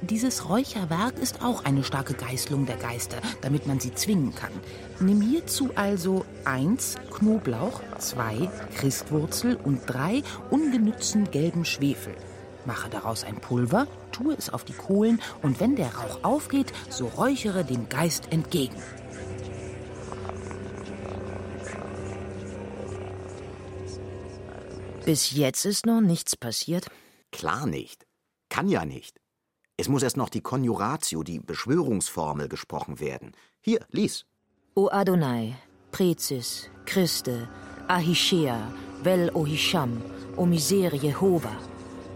[0.00, 4.52] Dieses Räucherwerk ist auch eine starke Geißlung der Geister, damit man sie zwingen kann.
[5.00, 12.14] Nimm hierzu also eins Knoblauch, zwei Christwurzel und drei ungenützten gelben Schwefel.
[12.64, 17.06] Mache daraus ein Pulver, tue es auf die Kohlen und wenn der Rauch aufgeht, so
[17.06, 18.76] räuchere dem Geist entgegen.
[25.04, 26.86] Bis jetzt ist noch nichts passiert.
[27.30, 28.06] Klar nicht.
[28.48, 29.20] Kann ja nicht.
[29.76, 33.32] Es muss erst noch die Konjuratio, die Beschwörungsformel, gesprochen werden.
[33.60, 34.24] Hier, lies.
[34.74, 35.56] O Adonai,
[35.92, 37.48] Prezis, Christe,
[37.86, 40.00] Ahischea, Vel Ohisham,
[40.36, 41.54] O Misere Jehova,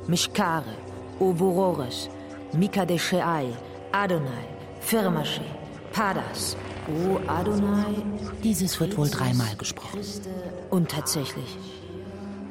[0.06, 0.74] Mishkare,
[1.18, 2.08] O Vorores,
[2.54, 3.54] Mikadesheai,
[3.92, 4.48] Adonai,
[4.80, 5.44] Firmashe,
[5.92, 6.56] Padas,
[6.88, 8.02] O Adonai.
[8.42, 10.00] Dieses wird wohl dreimal gesprochen.
[10.70, 11.58] Und tatsächlich.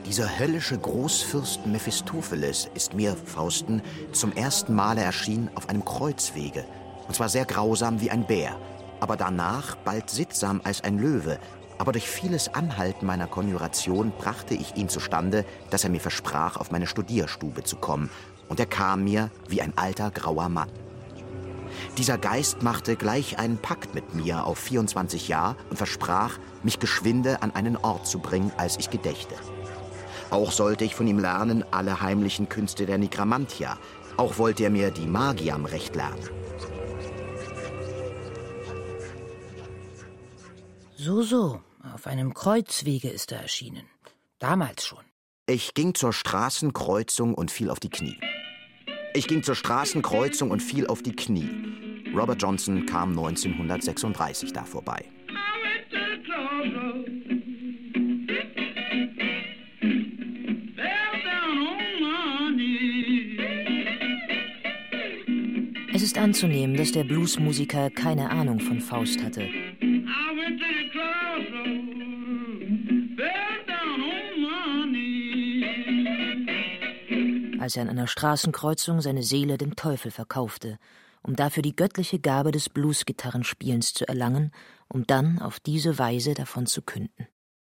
[0.08, 3.82] Dieser höllische Großfürst Mephistopheles ist mir, Fausten,
[4.14, 6.64] zum ersten Male erschienen auf einem Kreuzwege.
[7.10, 8.56] Und zwar sehr grausam wie ein Bär,
[9.02, 11.40] aber danach bald sittsam als ein Löwe.
[11.78, 16.72] Aber durch vieles Anhalten meiner Konjuration brachte ich ihn zustande, dass er mir versprach, auf
[16.72, 18.10] meine Studierstube zu kommen.
[18.48, 20.70] und er kam mir wie ein alter grauer Mann.
[21.98, 27.42] Dieser Geist machte gleich einen Pakt mit mir auf 24 Jahre und versprach, mich geschwinde
[27.42, 29.36] an einen Ort zu bringen, als ich gedächte.
[30.30, 33.78] Auch sollte ich von ihm lernen alle heimlichen Künste der Nigramantia.
[34.18, 36.30] Auch wollte er mir die Magiam recht lernen.
[40.96, 41.62] So, so,
[41.94, 43.86] auf einem Kreuzwege ist er erschienen.
[44.40, 45.04] Damals schon.
[45.46, 48.20] Ich ging zur Straßenkreuzung und fiel auf die Knie.
[49.14, 51.50] Ich ging zur Straßenkreuzung und fiel auf die Knie.
[52.14, 55.06] Robert Johnson kam 1936 da vorbei.
[66.28, 69.48] Anzunehmen, dass der Bluesmusiker keine Ahnung von Faust hatte.
[77.62, 80.80] Als er an einer Straßenkreuzung seine Seele dem Teufel verkaufte,
[81.24, 84.52] um dafür die göttliche Gabe des Bluesgitarrenspielens zu erlangen,
[84.90, 87.28] um dann auf diese Weise davon zu künden.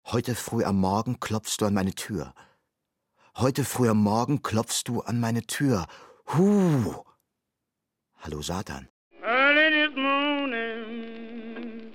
[0.05, 2.33] Heute früh am Morgen klopfst du an meine Tür.
[3.35, 5.87] Heute früh am Morgen klopfst du an meine Tür.
[6.27, 7.03] Huh!
[8.17, 8.87] Hallo Satan.
[9.23, 11.91] Early this morning,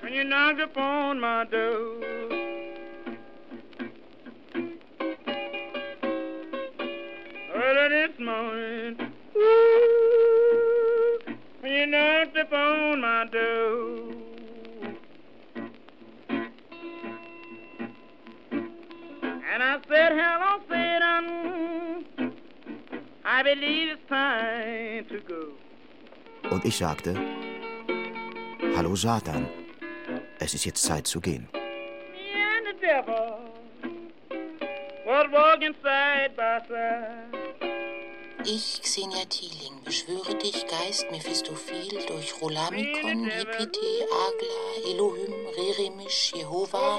[0.00, 2.00] when you knocked upon my door.
[7.54, 8.96] Early this morning,
[9.36, 11.18] ooh,
[11.60, 14.12] when you knocked upon my door.
[19.52, 20.60] And I said, hello,
[26.50, 27.14] Und ich sagte,
[28.76, 29.48] Hallo Satan,
[30.38, 31.48] es ist jetzt Zeit zu gehen.
[31.52, 31.60] Me
[32.36, 33.38] and the devil
[35.06, 37.40] was walking side by side.
[38.44, 46.98] Ich, Xenia Thieling, beschwöre dich, Geist Mephistophel, durch Rolamikon, Jepete, Agla, Elohim, Reremisch, Jehova.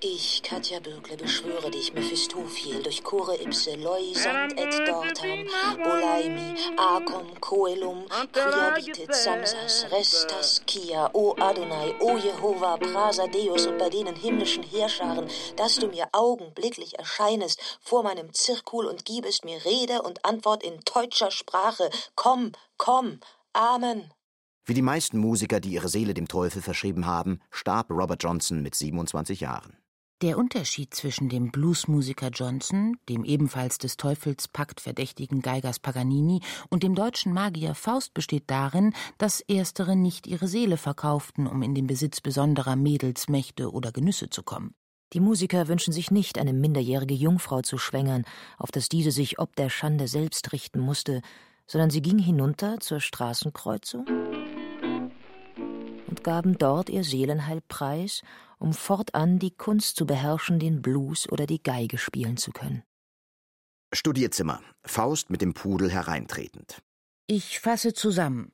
[0.00, 5.46] Ich, Katja Bögle, beschwöre dich, Mephistophel, durch Chore Ipse, Loisant et Dortam,
[5.84, 13.90] Olaimi, Akom, Coelum, Kriabitet, Samsas, Restas, Kia, O Adonai, O Jehova, Prasa Deus und bei
[13.90, 20.02] denen himmlischen Heerscharen, dass du mir augenblicklich erscheinest vor meinem Zirkul und gibest mir Rede
[20.02, 21.90] und Antwort in deutscher Sprache.
[22.14, 23.20] Komm, komm,
[23.52, 24.12] Amen.
[24.64, 28.74] Wie die meisten Musiker, die ihre Seele dem Teufel verschrieben haben, starb Robert Johnson mit
[28.74, 29.76] 27 Jahren.
[30.20, 36.82] Der Unterschied zwischen dem Bluesmusiker Johnson, dem ebenfalls des Teufels Pakt verdächtigen Geigers Paganini und
[36.82, 41.86] dem deutschen Magier Faust besteht darin, dass erstere nicht ihre Seele verkauften, um in den
[41.86, 44.74] Besitz besonderer Mädelsmächte oder Genüsse zu kommen.
[45.12, 48.24] Die Musiker wünschen sich nicht, eine minderjährige Jungfrau zu schwängern,
[48.58, 51.22] auf dass diese sich ob der Schande selbst richten musste,
[51.68, 54.04] sondern sie ging hinunter zur Straßenkreuzung
[56.08, 58.22] und gaben dort ihr Seelenheil preis,
[58.58, 62.82] um fortan die Kunst zu beherrschen, den Blues oder die Geige spielen zu können.
[63.92, 64.60] Studierzimmer.
[64.84, 66.82] Faust mit dem Pudel hereintretend.
[67.26, 68.52] Ich fasse zusammen.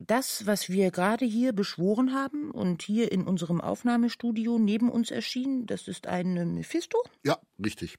[0.00, 5.66] Das, was wir gerade hier beschworen haben und hier in unserem Aufnahmestudio neben uns erschien,
[5.66, 6.98] das ist ein Mephisto?
[7.24, 7.96] Ja, richtig.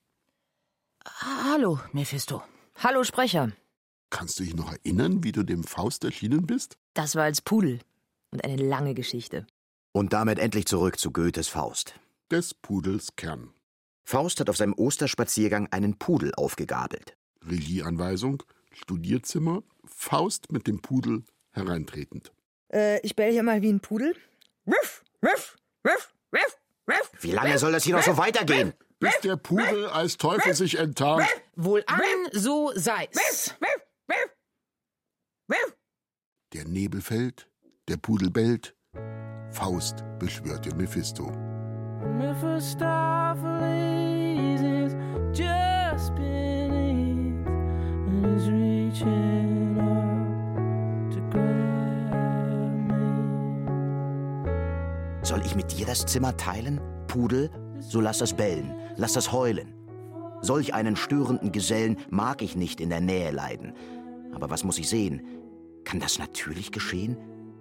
[1.06, 2.44] Hallo, Mephisto.
[2.76, 3.52] Hallo, Sprecher.
[4.10, 6.78] Kannst du dich noch erinnern, wie du dem Faust erschienen bist?
[6.94, 7.80] Das war als Pudel.
[8.32, 9.48] Und eine lange Geschichte.
[9.96, 11.98] Und damit endlich zurück zu Goethes Faust.
[12.30, 13.54] Des Pudels Kern.
[14.04, 17.16] Faust hat auf seinem Osterspaziergang einen Pudel aufgegabelt.
[17.50, 22.34] Regieanweisung, Studierzimmer, Faust mit dem Pudel hereintretend.
[22.74, 24.14] Äh, ich bell hier mal wie ein Pudel.
[24.68, 25.56] Ruff, ruff,
[25.88, 27.12] ruff, ruff, ruff.
[27.22, 28.74] Wie lange soll das hier noch so weitergehen?
[29.00, 31.26] Bis der Pudel als Teufel sich enttarnt.
[31.56, 33.56] Wohlan, so sei's.
[36.52, 37.50] Der Nebel fällt,
[37.88, 38.76] der Pudel bellt.
[39.56, 41.32] Faust beschwört den Mephisto.
[42.20, 44.94] Mephistopheles is
[45.34, 52.12] just beneath and is reaching up to grab
[54.44, 54.52] me.
[55.24, 56.82] Soll ich mit dir das Zimmer teilen?
[57.08, 57.50] Pudel?
[57.80, 59.74] So lass das bellen, lass das heulen.
[60.42, 63.72] Solch einen störenden Gesellen mag ich nicht in der Nähe leiden.
[64.34, 65.22] Aber was muss ich sehen?
[65.86, 67.16] Kann das natürlich geschehen?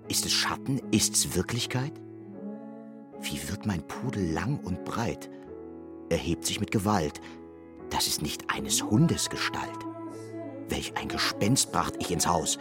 [0.09, 0.81] Ist es Schatten?
[0.90, 1.93] Ist's Wirklichkeit?
[3.23, 5.31] Wie wird mein Pudel lang und breit?
[6.11, 7.21] Er hebt sich mit Gewalt.
[7.88, 9.79] Das ist nicht eines Hundes Gestalt.
[10.69, 12.59] Welch ein Gespenst bracht ich ins Haus.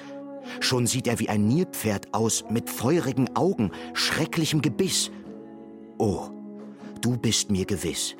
[0.61, 5.11] Schon sieht er wie ein Nilpferd aus, mit feurigen Augen, schrecklichem Gebiss.
[5.97, 6.29] Oh,
[7.01, 8.15] du bist mir gewiss.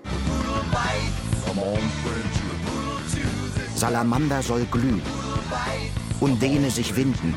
[3.76, 5.02] Salamander soll glühen,
[6.20, 7.36] Undene sich winden,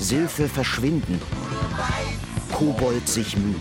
[0.00, 1.20] Silphe verschwinden,
[2.52, 3.60] Kobold sich mühen.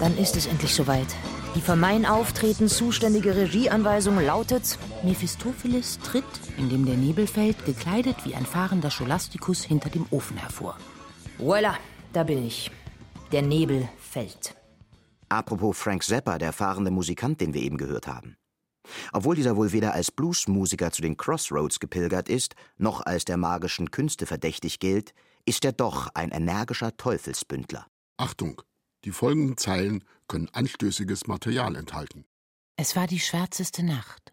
[0.00, 1.08] Dann ist es endlich soweit.
[1.54, 6.24] Die für mein Auftreten zuständige Regieanweisung lautet: Mephistopheles tritt,
[6.56, 10.76] indem der Nebel fällt, gekleidet wie ein fahrender Scholastikus hinter dem Ofen hervor.
[11.38, 11.74] Voila,
[12.12, 12.70] da bin ich.
[13.32, 14.54] Der Nebel fällt.
[15.28, 18.36] Apropos Frank Zappa, der fahrende Musikant, den wir eben gehört haben.
[19.12, 23.90] Obwohl dieser wohl weder als Bluesmusiker zu den Crossroads gepilgert ist, noch als der magischen
[23.90, 25.14] Künste verdächtig gilt,
[25.44, 27.86] ist er doch ein energischer Teufelsbündler.
[28.16, 28.62] Achtung,
[29.04, 32.24] die folgenden Zeilen können anstößiges Material enthalten.
[32.76, 34.32] Es war die schwärzeste Nacht.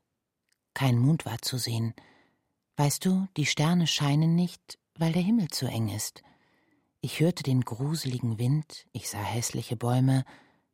[0.73, 1.93] Kein Mond war zu sehen.
[2.75, 6.21] Weißt du, die Sterne scheinen nicht, weil der Himmel zu eng ist.
[7.01, 10.23] Ich hörte den gruseligen Wind, ich sah hässliche Bäume,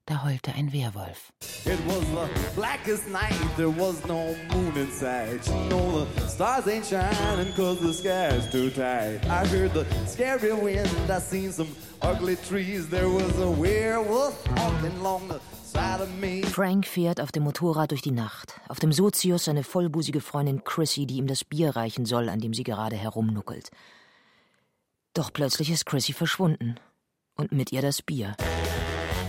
[0.06, 1.32] da heulte ein Werwolf.
[1.66, 5.48] It was the blackest night, there was no moon in sight.
[5.48, 9.26] You know the stars ain't shining cause the sky's too tight.
[9.30, 11.70] I heard the scary wind, I seen some
[12.02, 12.90] ugly trees.
[12.90, 16.44] There was a werewolf walking along the side of me.
[16.44, 18.60] Frank fährt auf dem Motorrad durch die Nacht.
[18.68, 22.54] Auf dem Sozius seine vollbusige Freundin Chrissy, die ihm das Bier reichen soll, an dem
[22.54, 23.72] sie gerade herumnuckelt.
[25.14, 26.76] Doch plötzlich ist Chrissy verschwunden.
[27.36, 28.36] Und mit ihr das Bier.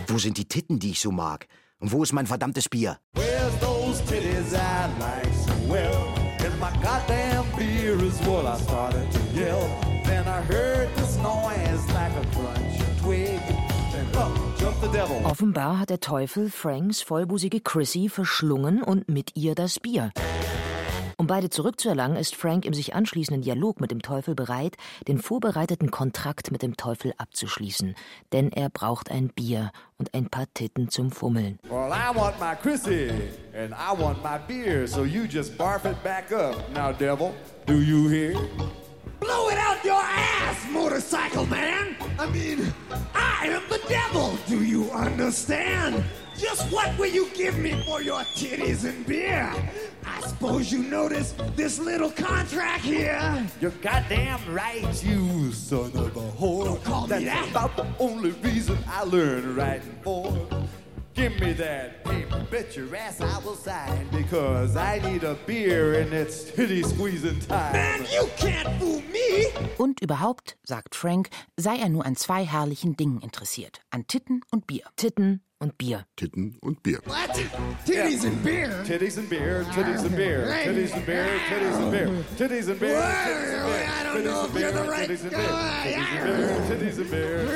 [0.07, 1.47] Wo sind die Titten, die ich so mag?
[1.81, 2.99] Und wo ist mein verdammtes Bier?
[3.15, 6.15] Where's those titties I like so well?
[6.45, 9.67] And my goddamn beer is what I started to yell.
[10.05, 13.41] Then I heard this noise like a crunch twig.
[13.93, 15.17] Then up jumped the devil.
[15.25, 20.13] Offenbar hat der Teufel Franks vollbusige Chrissy verschlungen und mit ihr das Bier.
[21.25, 24.77] Um beide zurückzuerlangen, ist Frank im sich anschließenden Dialog mit dem Teufel bereit,
[25.09, 27.95] den vorbereiteten Kontrakt mit dem Teufel abzuschließen.
[28.35, 31.59] Denn er braucht ein Bier und ein paar Titten zum Fummeln.
[31.71, 33.09] Well, I want my Chrissy,
[33.55, 36.57] and I want my beer, so you just barf it back up.
[36.75, 37.33] Now, devil,
[37.65, 38.35] do you hear?
[39.19, 41.97] Blow it out your ass, motorcycle man!
[42.19, 42.71] I mean,
[43.15, 46.05] I am the devil, do you understand?
[46.37, 49.51] Just what will you give me for your titties and beer?
[50.25, 53.47] I suppose you noticed this little contract here.
[53.61, 56.65] You're goddamn right, you son of a whore.
[56.65, 57.51] Don't call me That's that.
[57.51, 60.35] about the only reason I learned writing for.
[61.13, 66.01] Give me that paper, bet your ass I will sign because I need a beer
[66.01, 67.75] and it's titty squeezing time.
[67.75, 69.53] Man, you can't fool me!
[69.77, 74.67] Und überhaupt, sagt Frank, sei er nur an zwei herrlichen Dingen interessiert: an Titten und
[74.67, 74.87] Bier.
[74.97, 76.07] Titten und Bier.
[76.17, 77.01] Titten und Bier.
[77.07, 77.35] What?
[77.87, 78.85] Titties and beer?
[78.85, 82.69] Titties and beer, titties and beer, titties and beer, titties and beer, titties and beer,
[82.69, 85.41] titties and beer, I don't know if you're the right titties and beer,
[85.83, 87.49] titties and beer, titties and beer.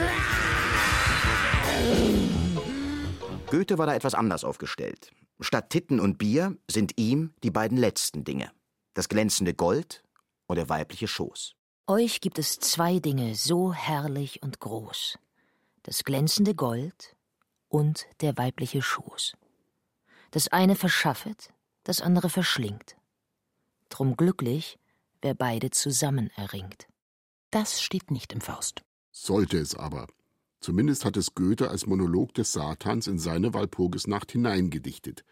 [3.50, 5.10] Goethe war da etwas anders aufgestellt.
[5.40, 8.50] Statt Titten und Bier sind ihm die beiden letzten Dinge:
[8.94, 10.02] das glänzende Gold
[10.46, 11.54] und der weibliche Schoß.
[11.86, 15.18] Euch gibt es zwei Dinge so herrlich und groß.
[15.82, 17.16] Das glänzende Gold
[17.68, 19.36] und der weibliche Schoß.
[20.30, 21.52] Das eine verschaffet,
[21.84, 22.96] das andere verschlingt.
[23.88, 24.78] Drum glücklich,
[25.22, 26.86] wer beide zusammen erringt.
[27.50, 28.82] Das steht nicht im Faust.
[29.10, 30.06] Sollte es aber.
[30.60, 35.24] Zumindest hat es Goethe als Monolog des Satans in seine Walpurgisnacht hineingedichtet.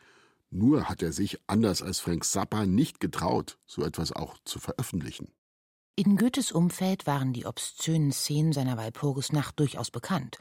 [0.50, 5.32] Nur hat er sich, anders als Frank Zappa, nicht getraut, so etwas auch zu veröffentlichen.
[5.96, 10.38] In Goethes Umfeld waren die obszönen Szenen seiner Walpurgisnacht durchaus bekannt.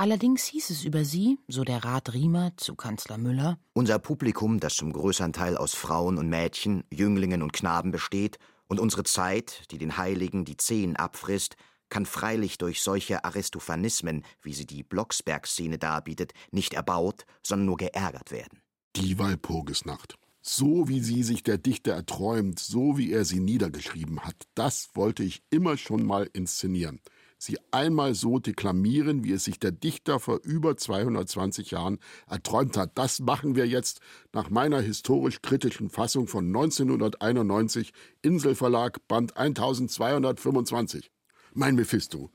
[0.00, 4.76] Allerdings hieß es über sie, so der Rat Riemer zu Kanzler Müller, Unser Publikum, das
[4.76, 9.76] zum größeren Teil aus Frauen und Mädchen, Jünglingen und Knaben besteht, und unsere Zeit, die
[9.76, 11.56] den Heiligen die Zehen abfrisst,
[11.90, 18.30] kann freilich durch solche Aristophanismen, wie sie die Blocksberg-Szene darbietet, nicht erbaut, sondern nur geärgert
[18.30, 18.62] werden.
[18.96, 20.14] Die Walpurgisnacht.
[20.40, 25.24] So wie sie sich der Dichter erträumt, so wie er sie niedergeschrieben hat, das wollte
[25.24, 27.02] ich immer schon mal inszenieren.
[27.42, 31.98] Sie einmal so deklamieren, wie es sich der Dichter vor über 220 Jahren
[32.28, 32.98] erträumt hat.
[32.98, 34.00] Das machen wir jetzt
[34.34, 41.10] nach meiner historisch-kritischen Fassung von 1991, Inselverlag, Band 1225.
[41.54, 42.30] Mein Mephisto,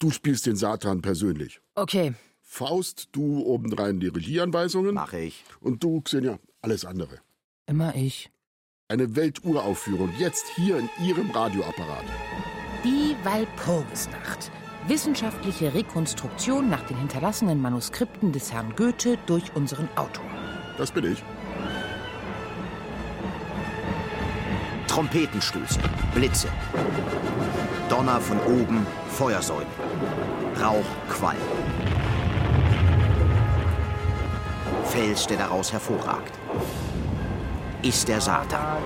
[0.00, 1.60] du spielst den Satan persönlich.
[1.76, 2.14] Okay.
[2.40, 4.92] Faust, du obendrein die Regieanweisungen.
[4.92, 5.44] Mache ich.
[5.60, 7.20] Und du, Xenia, alles andere.
[7.66, 8.32] immer ich.
[8.88, 12.06] Eine Welturaufführung, jetzt hier in Ihrem Radioapparat.
[12.84, 14.52] Die Walpurgisnacht.
[14.86, 20.24] Wissenschaftliche Rekonstruktion nach den hinterlassenen Manuskripten des Herrn Goethe durch unseren Autor.
[20.76, 21.22] Das bin ich.
[24.86, 25.80] Trompetenstöße,
[26.14, 26.48] Blitze,
[27.88, 29.66] Donner von oben, Feuersäule,
[30.60, 31.36] Rauch, Qualm.
[34.84, 36.32] Fels, der daraus hervorragt.
[37.82, 38.78] Ist der Satan.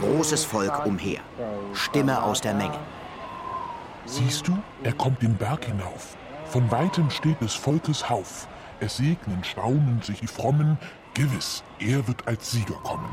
[0.00, 1.20] Großes Volk umher.
[1.72, 2.78] Stimme aus der Menge.
[4.04, 6.16] Siehst du, er kommt den Berg hinauf.
[6.46, 8.48] Von weitem steht des Volkes Hauf.
[8.80, 10.78] Es segnen, staunen sich die Frommen.
[11.14, 13.08] Gewiss, er wird als Sieger kommen.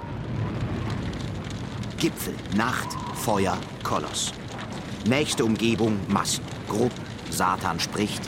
[1.97, 4.32] Gipfel, Nacht, Feuer, Koloss.
[5.05, 6.43] Nächste Umgebung, Massen.
[6.68, 6.91] Grob,
[7.30, 8.22] Satan spricht.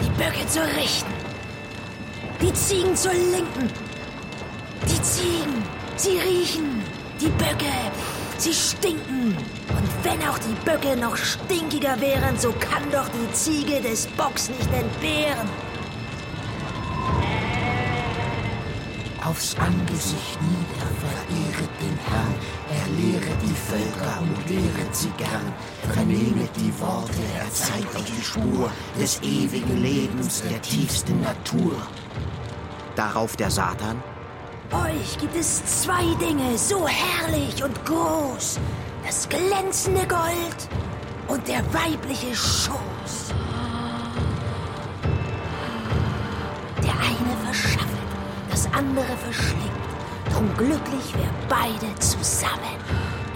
[0.00, 1.12] Die Böcke zur Rechten.
[2.40, 3.70] Die Ziegen zur Linken.
[4.82, 5.62] Die Ziegen,
[5.98, 6.82] sie riechen.
[7.20, 7.72] Die Böcke,
[8.38, 9.36] sie stinken.
[9.68, 14.48] Und wenn auch die Böcke noch stinkiger wären, so kann doch die Ziege des Bocks
[14.48, 15.48] nicht entbehren.
[19.24, 22.34] Aufs Angesicht nieder, verehret den Herrn.
[22.70, 25.52] Er lehre die Völker und lehret sie gern.
[25.92, 31.74] Vernehmet die Worte, er zeigt euch die Spur des ewigen Lebens, der tiefsten Natur.
[32.94, 34.02] Darauf der Satan.
[34.70, 38.58] Euch gibt es zwei Dinge so herrlich und groß.
[39.04, 40.68] Das glänzende Gold
[41.28, 43.32] und der weibliche Schoß.
[46.82, 47.88] Der eine verschafft,
[48.50, 49.62] das andere verschlingt.
[50.32, 52.76] Drum glücklich, wer beide zusammen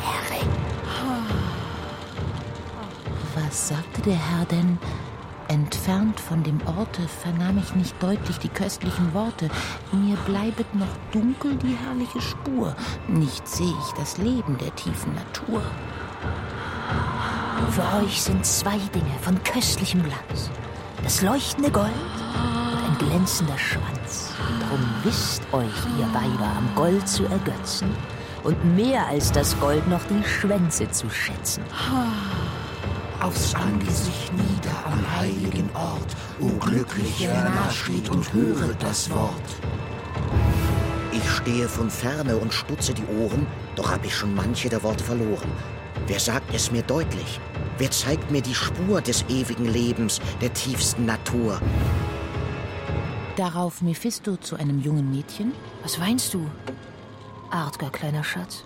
[0.03, 0.53] erringt.
[3.35, 4.79] Was sagte der Herr denn?
[5.53, 9.51] Entfernt von dem Orte vernahm ich nicht deutlich die köstlichen Worte.
[9.93, 12.75] Mir bleibet noch dunkel die herrliche Spur.
[13.07, 15.61] Nicht seh ich das Leben der tiefen Natur.
[17.69, 20.51] Für euch sind zwei Dinge von köstlichem Glanz.
[21.03, 24.31] Das leuchtende Gold und ein glänzender Schwanz.
[24.67, 25.67] Drum wisst euch,
[25.99, 27.95] ihr Weiber, am Gold zu ergötzen
[28.43, 31.63] und mehr als das Gold noch die Schwänze zu schätzen.
[33.23, 39.33] Aufs Angesicht nieder am heiligen Ort, o glücklich, wer nah steht und höret das Wort.
[41.13, 43.47] Ich stehe von ferne und stutze die Ohren,
[43.77, 45.53] doch hab ich schon manche der Worte verloren.
[46.09, 47.39] Wer sagt es mir deutlich?
[47.79, 51.61] Wer zeigt mir die Spur des ewigen Lebens, der tiefsten Natur?
[53.37, 55.53] Darauf Mephisto zu einem jungen Mädchen.
[55.85, 56.45] Was weinst du?
[57.51, 58.65] Artger kleiner Schatz.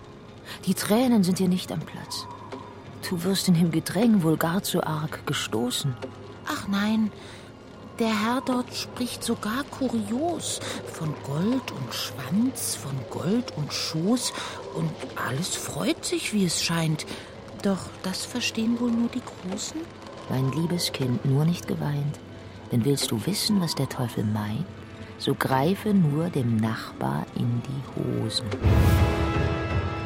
[0.65, 2.25] Die Tränen sind dir nicht am Platz.
[3.09, 5.95] Du wirst in dem Gedräng wohl gar zu arg gestoßen.
[6.45, 7.09] Ach nein,
[7.99, 10.59] der Herr dort spricht sogar kurios
[10.91, 14.33] von Gold und Schwanz, von Gold und Schoß
[14.75, 17.05] und alles freut sich, wie es scheint.
[17.63, 19.81] Doch das verstehen wohl nur die Großen?
[20.29, 22.19] Mein liebes Kind, nur nicht geweint.
[22.71, 24.65] Denn willst du wissen, was der Teufel meint,
[25.17, 28.47] so greife nur dem Nachbar in die Hosen.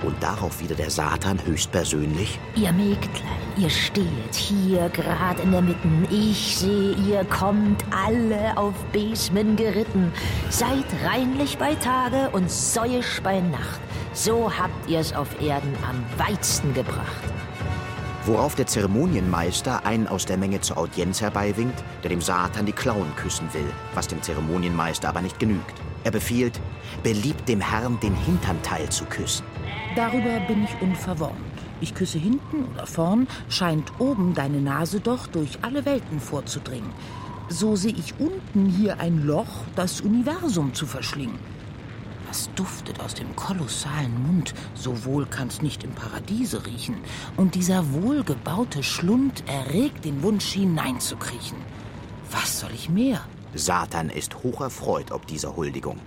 [0.03, 2.39] Und darauf wieder der Satan höchstpersönlich.
[2.55, 6.07] Ihr Mägdlein, ihr steht hier grad in der Mitten.
[6.09, 10.11] Ich seh, ihr kommt alle auf Besmen geritten.
[10.49, 13.79] Seid reinlich bei Tage und säuisch bei Nacht.
[14.13, 17.23] So habt ihr's auf Erden am weitsten gebracht.
[18.25, 23.15] Worauf der Zeremonienmeister einen aus der Menge zur Audienz herbeiwinkt, der dem Satan die Klauen
[23.15, 25.73] küssen will, was dem Zeremonienmeister aber nicht genügt.
[26.03, 26.59] Er befiehlt,
[27.03, 29.50] beliebt dem Herrn den Hinternteil zu küssen.
[29.95, 31.35] Darüber bin ich unverwornt.
[31.81, 36.91] Ich küsse hinten oder vorn, scheint oben deine Nase doch durch alle Welten vorzudringen.
[37.49, 41.39] So sehe ich unten hier ein Loch, das Universum zu verschlingen.
[42.29, 46.95] Was duftet aus dem kolossalen Mund, so wohl kann's nicht im Paradiese riechen.
[47.35, 51.57] Und dieser wohlgebaute Schlund erregt den Wunsch hineinzukriechen.
[52.31, 53.19] Was soll ich mehr?
[53.53, 55.99] Satan ist hocherfreut ob dieser Huldigung.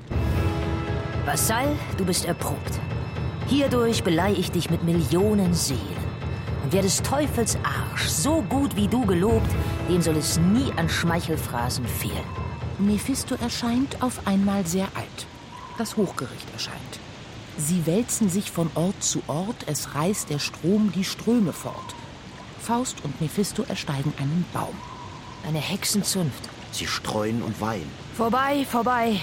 [1.27, 2.81] Vasall, du bist erprobt.
[3.47, 5.81] Hierdurch beleih ich dich mit Millionen Seelen.
[6.63, 9.51] Und wer des Teufels Arsch so gut wie du gelobt,
[9.91, 12.25] dem soll es nie an Schmeichelphrasen fehlen.
[12.79, 15.27] Mephisto erscheint auf einmal sehr alt.
[15.77, 16.79] Das Hochgericht erscheint.
[17.59, 21.95] Sie wälzen sich von Ort zu Ort, es reißt der Strom die Ströme fort.
[22.61, 24.75] Faust und Mephisto ersteigen einen Baum.
[25.47, 26.49] Eine Hexenzunft.
[26.73, 27.91] Sie streuen und weinen.
[28.17, 29.21] Vorbei, vorbei.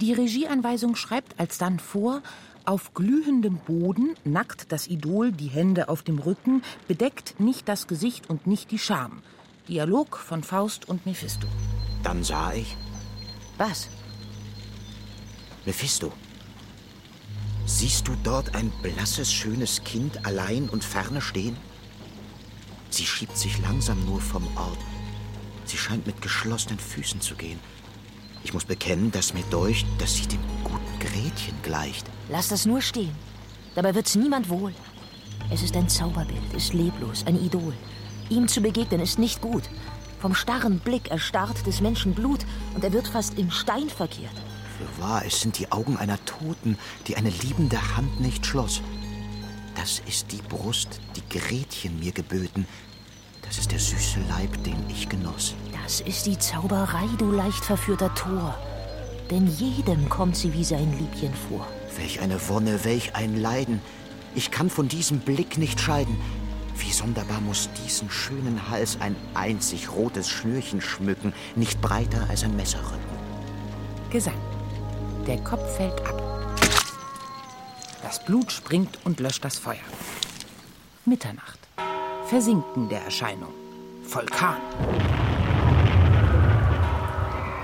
[0.00, 2.22] Die Regieanweisung schreibt alsdann vor,
[2.66, 8.28] auf glühendem Boden, nackt das Idol, die Hände auf dem Rücken, bedeckt nicht das Gesicht
[8.28, 9.22] und nicht die Scham.
[9.68, 11.46] Dialog von Faust und Mephisto.
[12.02, 12.76] Dann sah ich.
[13.58, 13.88] Was?
[15.64, 16.12] Mephisto.
[17.64, 21.56] Siehst du dort ein blasses, schönes Kind allein und ferne stehen?
[22.90, 24.78] Sie schiebt sich langsam nur vom Ort.
[25.64, 27.58] Sie scheint mit geschlossenen Füßen zu gehen.
[28.46, 32.06] Ich muss bekennen, dass mir deucht, dass sie dem guten Gretchen gleicht.
[32.28, 33.10] Lass das nur stehen.
[33.74, 34.72] Dabei wird's niemand wohl.
[35.50, 37.72] Es ist ein Zauberbild, ist leblos, ein Idol.
[38.28, 39.64] Ihm zu begegnen ist nicht gut.
[40.20, 44.36] Vom starren Blick erstarrt des Menschen Blut und er wird fast in Stein verkehrt.
[44.78, 46.78] Für wahr, es sind die Augen einer Toten,
[47.08, 48.80] die eine liebende Hand nicht schloss.
[49.74, 52.68] Das ist die Brust, die Gretchen mir geböten.
[53.46, 55.54] Das ist der süße Leib, den ich genoss.
[55.82, 58.58] Das ist die Zauberei, du leicht verführter Tor.
[59.30, 61.66] Denn jedem kommt sie wie sein Liebchen vor.
[61.96, 63.80] Welch eine Wonne, welch ein Leiden.
[64.34, 66.16] Ich kann von diesem Blick nicht scheiden.
[66.76, 72.54] Wie sonderbar muss diesen schönen Hals ein einzig rotes Schnürchen schmücken, nicht breiter als ein
[72.54, 73.16] Messerrücken.
[74.10, 74.38] Gesang.
[75.26, 76.60] Der Kopf fällt ab.
[78.02, 79.78] Das Blut springt und löscht das Feuer.
[81.04, 81.65] Mitternacht.
[82.26, 83.52] Versinken der Erscheinung.
[84.02, 84.56] Vulkan.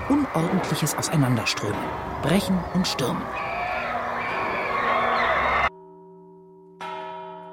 [0.07, 1.83] Unordentliches Auseinanderströmen.
[2.21, 3.23] Brechen und Stürmen.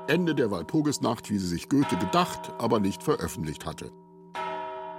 [0.06, 3.90] Ende der Walpurgisnacht, wie sie sich Goethe gedacht, aber nicht veröffentlicht hatte.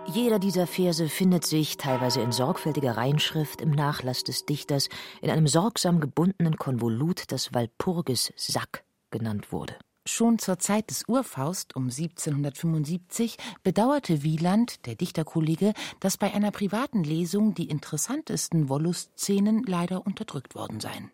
[0.06, 4.90] Jeder dieser Verse findet sich, teilweise in sorgfältiger Reinschrift, im Nachlass des Dichters,
[5.22, 9.76] in einem sorgsam gebundenen Konvolut, das Walpurgis-Sack genannt wurde.
[10.14, 17.06] Schon zur Zeit des Urfaust um 1775 bedauerte Wieland, der Dichterkollege, dass bei einer privaten
[17.06, 21.12] Lesung die interessantesten Wollustszenen leider unterdrückt worden seien.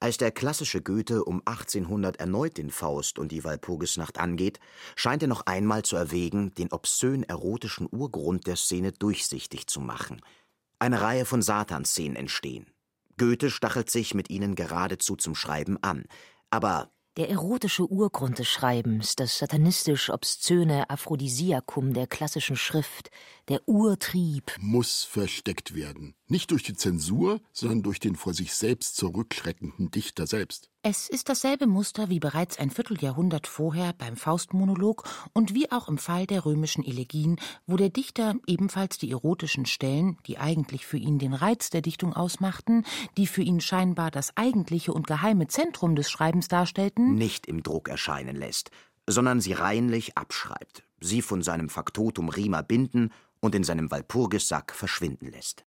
[0.00, 4.58] Als der klassische Goethe um 1800 erneut den Faust und die Walpurgisnacht angeht,
[4.96, 10.20] scheint er noch einmal zu erwägen, den obszön erotischen Urgrund der Szene durchsichtig zu machen.
[10.80, 12.66] Eine Reihe von Satanszenen entstehen.
[13.18, 16.06] Goethe stachelt sich mit ihnen geradezu zum Schreiben an.
[16.50, 23.10] Aber der erotische Urgrund des Schreibens, das satanistisch-obszöne Aphrodisiakum der klassischen Schrift,
[23.48, 26.14] der Urtrieb, muss versteckt werden.
[26.26, 30.71] Nicht durch die Zensur, sondern durch den vor sich selbst zurückschreckenden Dichter selbst.
[30.84, 35.96] Es ist dasselbe Muster wie bereits ein Vierteljahrhundert vorher beim Faustmonolog und wie auch im
[35.96, 41.20] Fall der römischen Elegien, wo der Dichter ebenfalls die erotischen Stellen, die eigentlich für ihn
[41.20, 42.84] den Reiz der Dichtung ausmachten,
[43.16, 47.88] die für ihn scheinbar das eigentliche und geheime Zentrum des Schreibens darstellten, nicht im Druck
[47.88, 48.72] erscheinen lässt,
[49.08, 55.30] sondern sie reinlich abschreibt, sie von seinem Faktotum Rima binden und in seinem Walpurgissack verschwinden
[55.30, 55.64] lässt.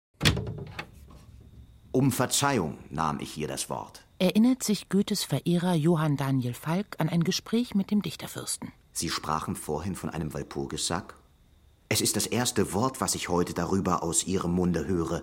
[1.93, 4.04] Um Verzeihung nahm ich hier das Wort.
[4.17, 8.71] Erinnert sich Goethes Verehrer Johann Daniel Falk an ein Gespräch mit dem Dichterfürsten.
[8.93, 11.15] Sie sprachen vorhin von einem Walpurgissack?
[11.89, 15.21] Es ist das erste Wort, was ich heute darüber aus Ihrem Munde höre.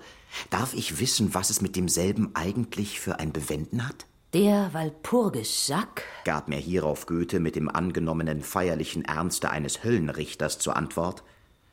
[0.51, 4.05] Darf ich wissen, was es mit demselben eigentlich für ein Bewenden hat?
[4.35, 11.25] Der Walpurgissack, gab mir hierauf Goethe mit dem angenommenen feierlichen Ernste eines Höllenrichters zur Antwort,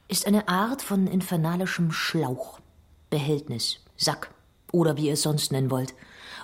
[0.07, 2.61] ist eine Art von infernalischem Schlauch,
[3.09, 4.31] Behältnis, Sack
[4.71, 5.93] oder wie ihr es sonst nennen wollt.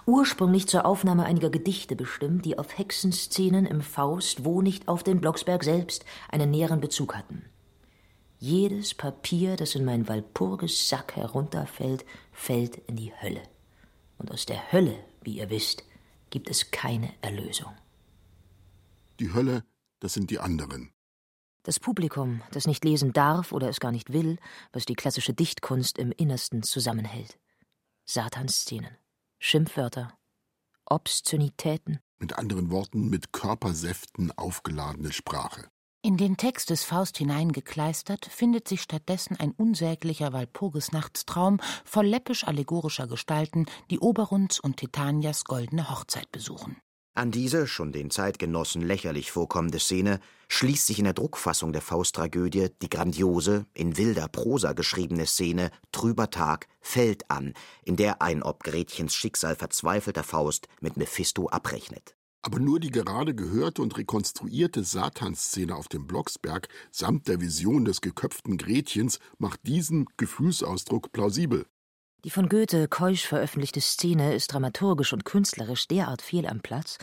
[0.06, 5.20] Ursprünglich zur Aufnahme einiger Gedichte bestimmt, die auf Hexenszenen im Faust, wo nicht auf den
[5.20, 7.44] Blocksberg selbst, einen näheren Bezug hatten.
[8.38, 13.42] Jedes Papier, das in mein Walpurgissack herunterfällt, fällt in die Hölle.
[14.20, 15.84] Und aus der Hölle, wie ihr wisst,
[16.30, 17.74] gibt es keine Erlösung.
[19.20, 19.64] Die Hölle,
[20.00, 20.92] das sind die anderen.
[21.64, 24.38] Das Publikum, das nicht lesen darf oder es gar nicht will,
[24.72, 27.40] was die klassische Dichtkunst im Innersten zusammenhält.
[28.06, 28.96] Satanszenen,
[29.40, 30.18] Schimpfwörter,
[30.86, 32.00] Obszönitäten.
[32.20, 35.70] Mit anderen Worten, mit Körpersäften aufgeladene Sprache.
[36.02, 43.66] In den Text des Faust hineingekleistert findet sich stattdessen ein unsäglicher Walpurgisnachtstraum voll läppisch-allegorischer Gestalten,
[43.90, 46.78] die Oberuns und Titanias goldene Hochzeit besuchen.
[47.18, 52.68] An diese, schon den Zeitgenossen lächerlich vorkommende Szene, schließt sich in der Druckfassung der Fausttragödie
[52.82, 57.54] die grandiose, in wilder Prosa geschriebene Szene Trüber Tag fällt an,
[57.86, 62.18] in der ein ob Gretchens Schicksal verzweifelter Faust mit Mephisto abrechnet.
[62.42, 68.02] Aber nur die gerade gehörte und rekonstruierte Satanszene auf dem Blocksberg samt der Vision des
[68.02, 71.66] geköpften Gretchens macht diesen Gefühlsausdruck plausibel.
[72.26, 76.98] Die von Goethe keusch veröffentlichte Szene ist dramaturgisch und künstlerisch derart fehl am Platz,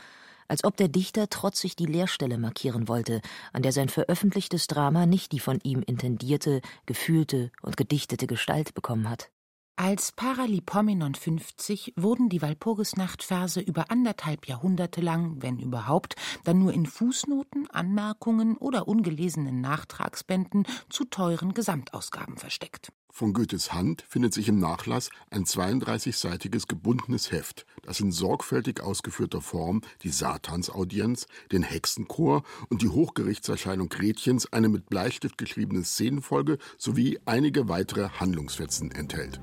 [0.48, 3.20] als ob der Dichter trotzig die Leerstelle markieren wollte,
[3.52, 9.08] an der sein veröffentlichtes Drama nicht die von ihm intendierte, gefühlte und gedichtete Gestalt bekommen
[9.08, 9.30] hat.
[9.76, 16.84] Als Paralipomenon 50 wurden die Walpurgisnachtverse über anderthalb Jahrhunderte lang, wenn überhaupt, dann nur in
[16.84, 22.92] Fußnoten, Anmerkungen oder ungelesenen Nachtragsbänden zu teuren Gesamtausgaben versteckt.
[23.14, 29.42] Von Goethes Hand findet sich im Nachlass ein 32-seitiges gebundenes Heft, das in sorgfältig ausgeführter
[29.42, 37.20] Form die Satansaudienz, den Hexenchor und die Hochgerichtserscheinung Gretchens, eine mit Bleistift geschriebene Szenenfolge sowie
[37.26, 39.42] einige weitere Handlungsfetzen enthält.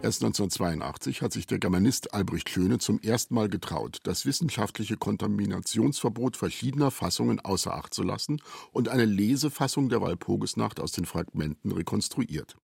[0.00, 6.36] Erst 1982 hat sich der Germanist Albrecht Schöne zum ersten Mal getraut, das wissenschaftliche Kontaminationsverbot
[6.36, 8.40] verschiedener Fassungen außer Acht zu lassen
[8.70, 12.56] und eine Lesefassung der Walpurgisnacht aus den Fragmenten rekonstruiert.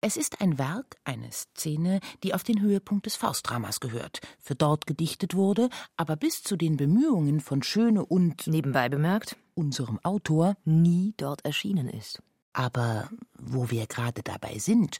[0.00, 4.86] Es ist ein Werk, eine Szene, die auf den Höhepunkt des Faustdramas gehört, für dort
[4.86, 5.68] gedichtet wurde,
[5.98, 11.88] aber bis zu den Bemühungen von Schöne und nebenbei bemerkt unserem Autor nie dort erschienen
[11.88, 12.22] ist.
[12.58, 14.98] Aber wo wir gerade dabei sind,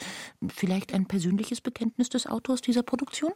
[0.48, 3.32] vielleicht ein persönliches Bekenntnis des Autors dieser Produktion?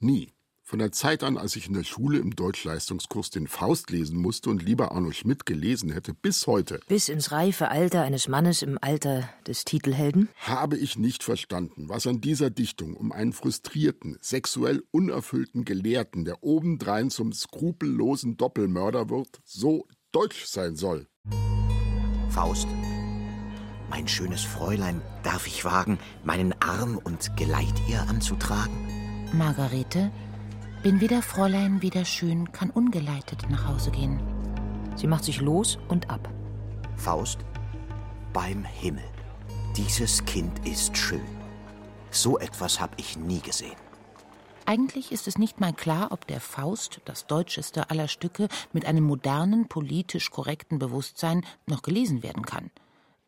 [0.00, 0.32] Nie.
[0.62, 4.48] Von der Zeit an, als ich in der Schule im Deutschleistungskurs den Faust lesen musste
[4.48, 6.80] und lieber Arno Schmidt gelesen hätte, bis heute.
[6.88, 10.30] Bis ins reife Alter eines Mannes im Alter des Titelhelden?
[10.36, 16.42] Habe ich nicht verstanden, was an dieser Dichtung um einen frustrierten, sexuell unerfüllten Gelehrten, der
[16.42, 21.06] obendrein zum skrupellosen Doppelmörder wird, so deutsch sein soll.
[22.30, 22.68] Faust,
[23.92, 28.72] mein schönes Fräulein, darf ich wagen, meinen Arm und Geleit ihr anzutragen?
[29.34, 30.10] Margarete,
[30.82, 34.18] bin weder Fräulein, weder schön, kann ungeleitet nach Hause gehen.
[34.96, 36.26] Sie macht sich los und ab.
[36.96, 37.40] Faust,
[38.32, 39.04] beim Himmel,
[39.76, 41.20] dieses Kind ist schön.
[42.10, 43.76] So etwas habe ich nie gesehen.
[44.64, 49.04] Eigentlich ist es nicht mal klar, ob der Faust, das deutscheste aller Stücke, mit einem
[49.04, 52.70] modernen, politisch korrekten Bewusstsein noch gelesen werden kann.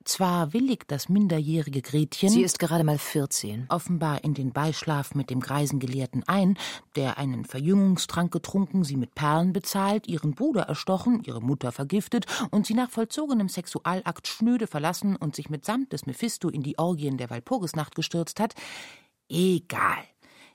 [0.05, 2.29] Zwar willigt das minderjährige Gretchen.
[2.29, 3.67] Sie ist gerade mal 14.
[3.71, 6.59] Offenbar in den Beischlaf mit dem greisen Gelehrten ein,
[6.95, 12.67] der einen Verjüngungstrank getrunken, sie mit Perlen bezahlt, ihren Bruder erstochen, ihre Mutter vergiftet und
[12.67, 17.31] sie nach vollzogenem Sexualakt schnöde verlassen und sich mitsamt des Mephisto in die Orgien der
[17.31, 18.55] Walpurgisnacht gestürzt hat.
[19.31, 20.05] Egal.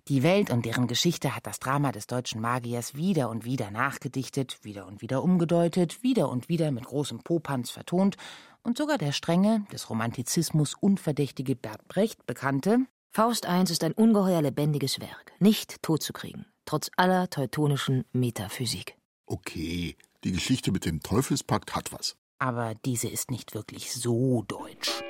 [0.08, 4.64] Die Welt und deren Geschichte hat das Drama des deutschen Magiers wieder und wieder nachgedichtet,
[4.64, 8.18] wieder und wieder umgedeutet, wieder und wieder mit großem Popanz vertont
[8.64, 14.42] und sogar der strenge, des Romantizismus unverdächtige Bert Brecht bekannte Faust I ist ein ungeheuer
[14.42, 18.96] lebendiges Werk, nicht totzukriegen, trotz aller teutonischen Metaphysik.
[19.26, 22.16] Okay, die Geschichte mit dem Teufelspakt hat was.
[22.38, 25.02] Aber diese ist nicht wirklich so deutsch.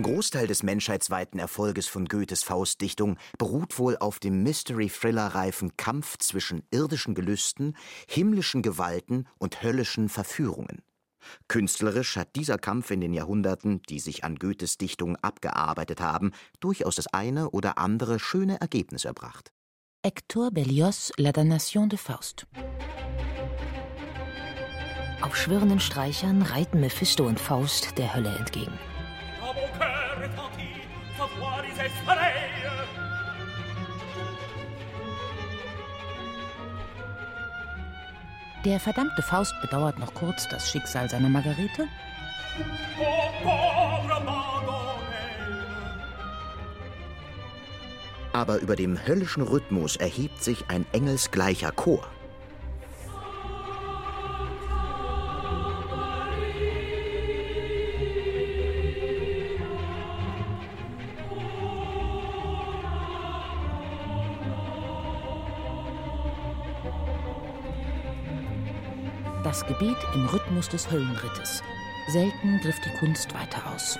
[0.00, 6.62] Ein Großteil des menschheitsweiten Erfolges von Goethes Faustdichtung beruht wohl auf dem Mystery-Thriller-reifen Kampf zwischen
[6.70, 7.76] irdischen Gelüsten,
[8.08, 10.80] himmlischen Gewalten und höllischen Verführungen.
[11.48, 16.96] Künstlerisch hat dieser Kampf in den Jahrhunderten, die sich an Goethes Dichtung abgearbeitet haben, durchaus
[16.96, 19.52] das eine oder andere schöne Ergebnis erbracht.
[20.02, 22.46] Hector Berlioz, La Damnation de Faust.
[25.20, 28.72] Auf schwirrenden Streichern reiten Mephisto und Faust der Hölle entgegen.
[38.64, 41.88] Der verdammte Faust bedauert noch kurz das Schicksal seiner Margarete.
[48.32, 52.06] Aber über dem höllischen Rhythmus erhebt sich ein engelsgleicher Chor.
[69.50, 71.60] Das Gebet im Rhythmus des Höllenrittes.
[72.06, 73.98] Selten griff die Kunst weiter aus.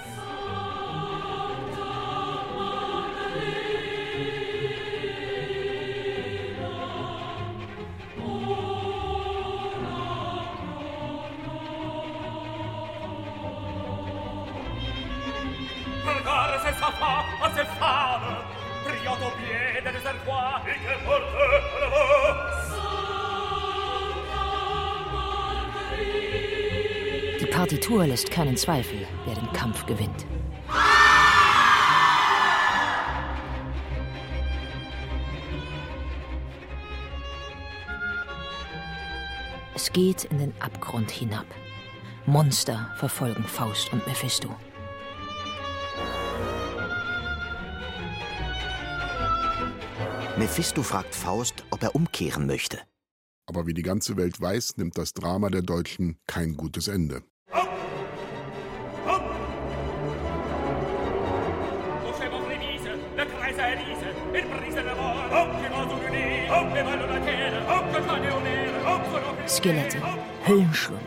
[27.90, 30.24] Partitur lässt keinen Zweifel, wer den Kampf gewinnt.
[39.74, 41.46] Es geht in den Abgrund hinab.
[42.26, 44.54] Monster verfolgen Faust und Mephisto.
[50.38, 52.78] Mephisto fragt Faust, ob er umkehren möchte.
[53.46, 57.24] Aber wie die ganze Welt weiß, nimmt das Drama der Deutschen kein gutes Ende.
[69.60, 69.98] Skelette,
[70.46, 71.04] Höllenschlunde.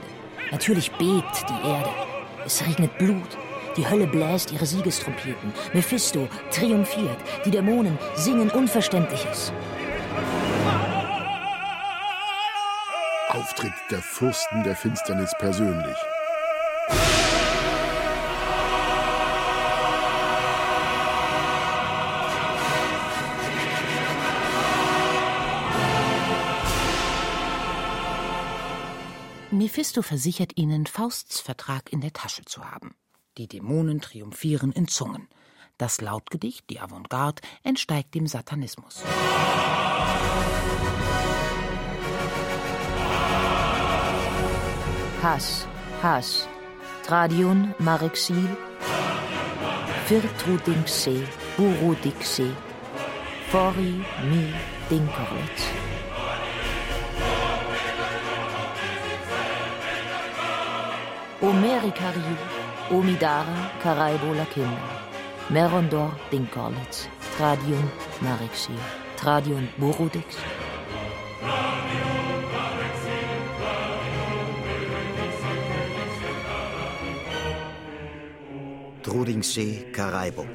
[0.52, 1.90] Natürlich bebt die Erde.
[2.46, 3.38] Es regnet Blut.
[3.76, 5.52] Die Hölle bläst ihre Siegestrompeten.
[5.74, 7.18] Mephisto triumphiert.
[7.46, 9.52] Die Dämonen singen Unverständliches.
[13.30, 15.98] Auftritt der Fürsten der Finsternis persönlich.
[29.54, 32.96] Mephisto versichert ihnen, Fausts Vertrag in der Tasche zu haben.
[33.38, 35.28] Die Dämonen triumphieren in Zungen.
[35.78, 39.04] Das Lautgedicht, die Avantgarde, entsteigt dem Satanismus.
[45.22, 45.68] Hass,
[46.02, 46.48] Hass,
[47.06, 48.58] Tradion Marexil,
[50.08, 51.28] Virtrudingse,
[51.58, 52.56] Burudixe,
[53.52, 54.54] Fori mi
[61.44, 61.50] Dinkerlitz.
[61.50, 62.38] Omerikariu,
[62.92, 64.82] Omidara, Karaibo Lakinda,
[65.50, 67.92] Merondor Dinkerlitz, Tradion
[68.22, 68.80] Marexil,
[69.18, 70.38] Tradion Burudix,
[79.02, 80.46] Trudingsee, Karaibo.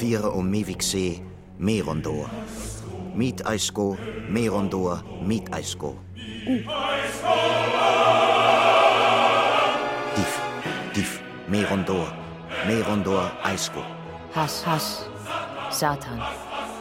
[0.00, 1.22] Vire om Miviksee,
[1.58, 2.28] Merondor.
[3.14, 3.96] Miet Aisko,
[4.28, 5.94] Merondor, Miet Aisko.
[11.48, 12.12] Merondor,
[12.66, 13.80] Merondor, Aisko.
[14.34, 15.06] Hass, Hass,
[15.70, 16.20] Satan.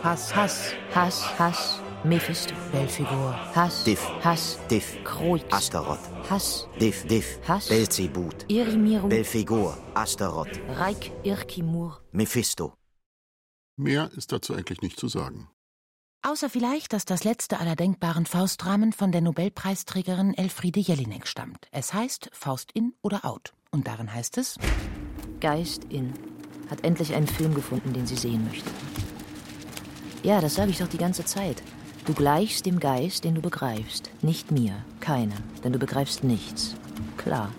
[0.04, 2.56] Hass, Hass, Hass, Hass, Mephisto.
[2.72, 3.36] Belfigur.
[3.54, 5.44] Hass, Diff, Hass, Diff, Kroix.
[5.52, 6.00] Astaroth.
[6.30, 7.70] Hass, Diff, Diff, Hass.
[7.70, 8.46] Belzebut.
[8.48, 12.02] Irimiru, Belfegor, Astaroth, Reik, Irkimur.
[12.12, 12.74] Mephisto.
[13.78, 15.48] Mehr ist dazu eigentlich nicht zu sagen.
[16.24, 21.68] Außer vielleicht, dass das letzte aller denkbaren Faustdramen von der Nobelpreisträgerin Elfriede Jelinek stammt.
[21.72, 23.54] Es heißt Faust in oder out.
[23.76, 24.58] Und darin heißt es:
[25.42, 26.14] Geist in.
[26.72, 28.70] Hat endlich einen Film gefunden, den sie sehen möchte.
[30.24, 31.62] Ja, das sage ich doch die ganze Zeit.
[32.06, 34.12] Du gleichst dem Geist, den du begreifst.
[34.22, 36.76] Nicht mir, keiner, denn du begreifst nichts.
[37.18, 37.52] Klar.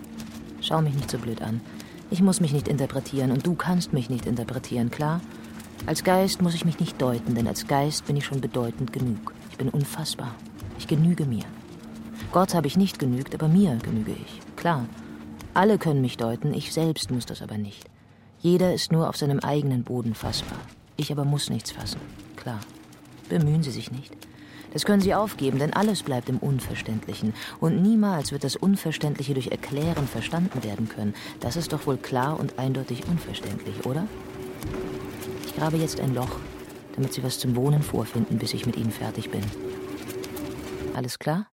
[0.59, 1.61] Schau mich nicht so blöd an.
[2.09, 5.21] Ich muss mich nicht interpretieren und du kannst mich nicht interpretieren, klar?
[5.85, 9.35] Als Geist muss ich mich nicht deuten, denn als Geist bin ich schon bedeutend genug.
[9.51, 10.33] Ich bin unfassbar.
[10.79, 11.45] Ich genüge mir.
[12.31, 14.41] Gott habe ich nicht genügt, aber mir genüge ich.
[14.55, 14.87] Klar.
[15.57, 17.89] Alle können mich deuten, ich selbst muss das aber nicht.
[18.37, 20.59] Jeder ist nur auf seinem eigenen Boden fassbar.
[20.97, 21.99] Ich aber muss nichts fassen.
[22.35, 22.59] Klar.
[23.27, 24.15] Bemühen Sie sich nicht.
[24.71, 27.33] Das können Sie aufgeben, denn alles bleibt im Unverständlichen.
[27.59, 31.15] Und niemals wird das Unverständliche durch Erklären verstanden werden können.
[31.39, 34.07] Das ist doch wohl klar und eindeutig unverständlich, oder?
[35.43, 36.37] Ich grabe jetzt ein Loch,
[36.93, 39.41] damit Sie was zum Wohnen vorfinden, bis ich mit Ihnen fertig bin.
[40.93, 41.49] Alles klar?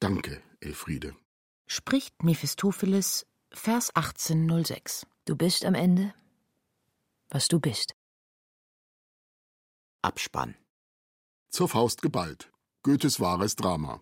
[0.00, 1.14] Danke, Elfriede.
[1.72, 5.06] Spricht Mephistopheles, Vers 1806.
[5.24, 6.12] Du bist am Ende,
[7.28, 7.94] was du bist.
[10.02, 10.56] Abspann.
[11.48, 12.50] Zur Faust geballt.
[12.82, 14.00] Goethes wahres Drama.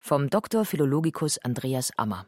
[0.00, 0.64] Vom Dr.
[0.64, 2.26] Philologicus Andreas Ammer.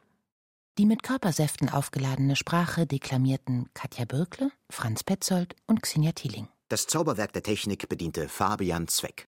[0.78, 6.46] Die mit Körpersäften aufgeladene Sprache deklamierten Katja Birkle, Franz Petzold und Xenia Thieling.
[6.68, 9.26] Das Zauberwerk der Technik bediente Fabian Zweck.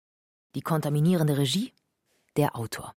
[0.56, 1.74] Die kontaminierende Regie,
[2.38, 2.96] der Autor.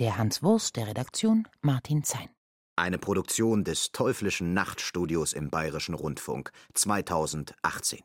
[0.00, 2.30] Der Hans Wurst der Redaktion, Martin Zein.
[2.74, 8.00] Eine Produktion des Teuflischen Nachtstudios im Bayerischen Rundfunk 2018.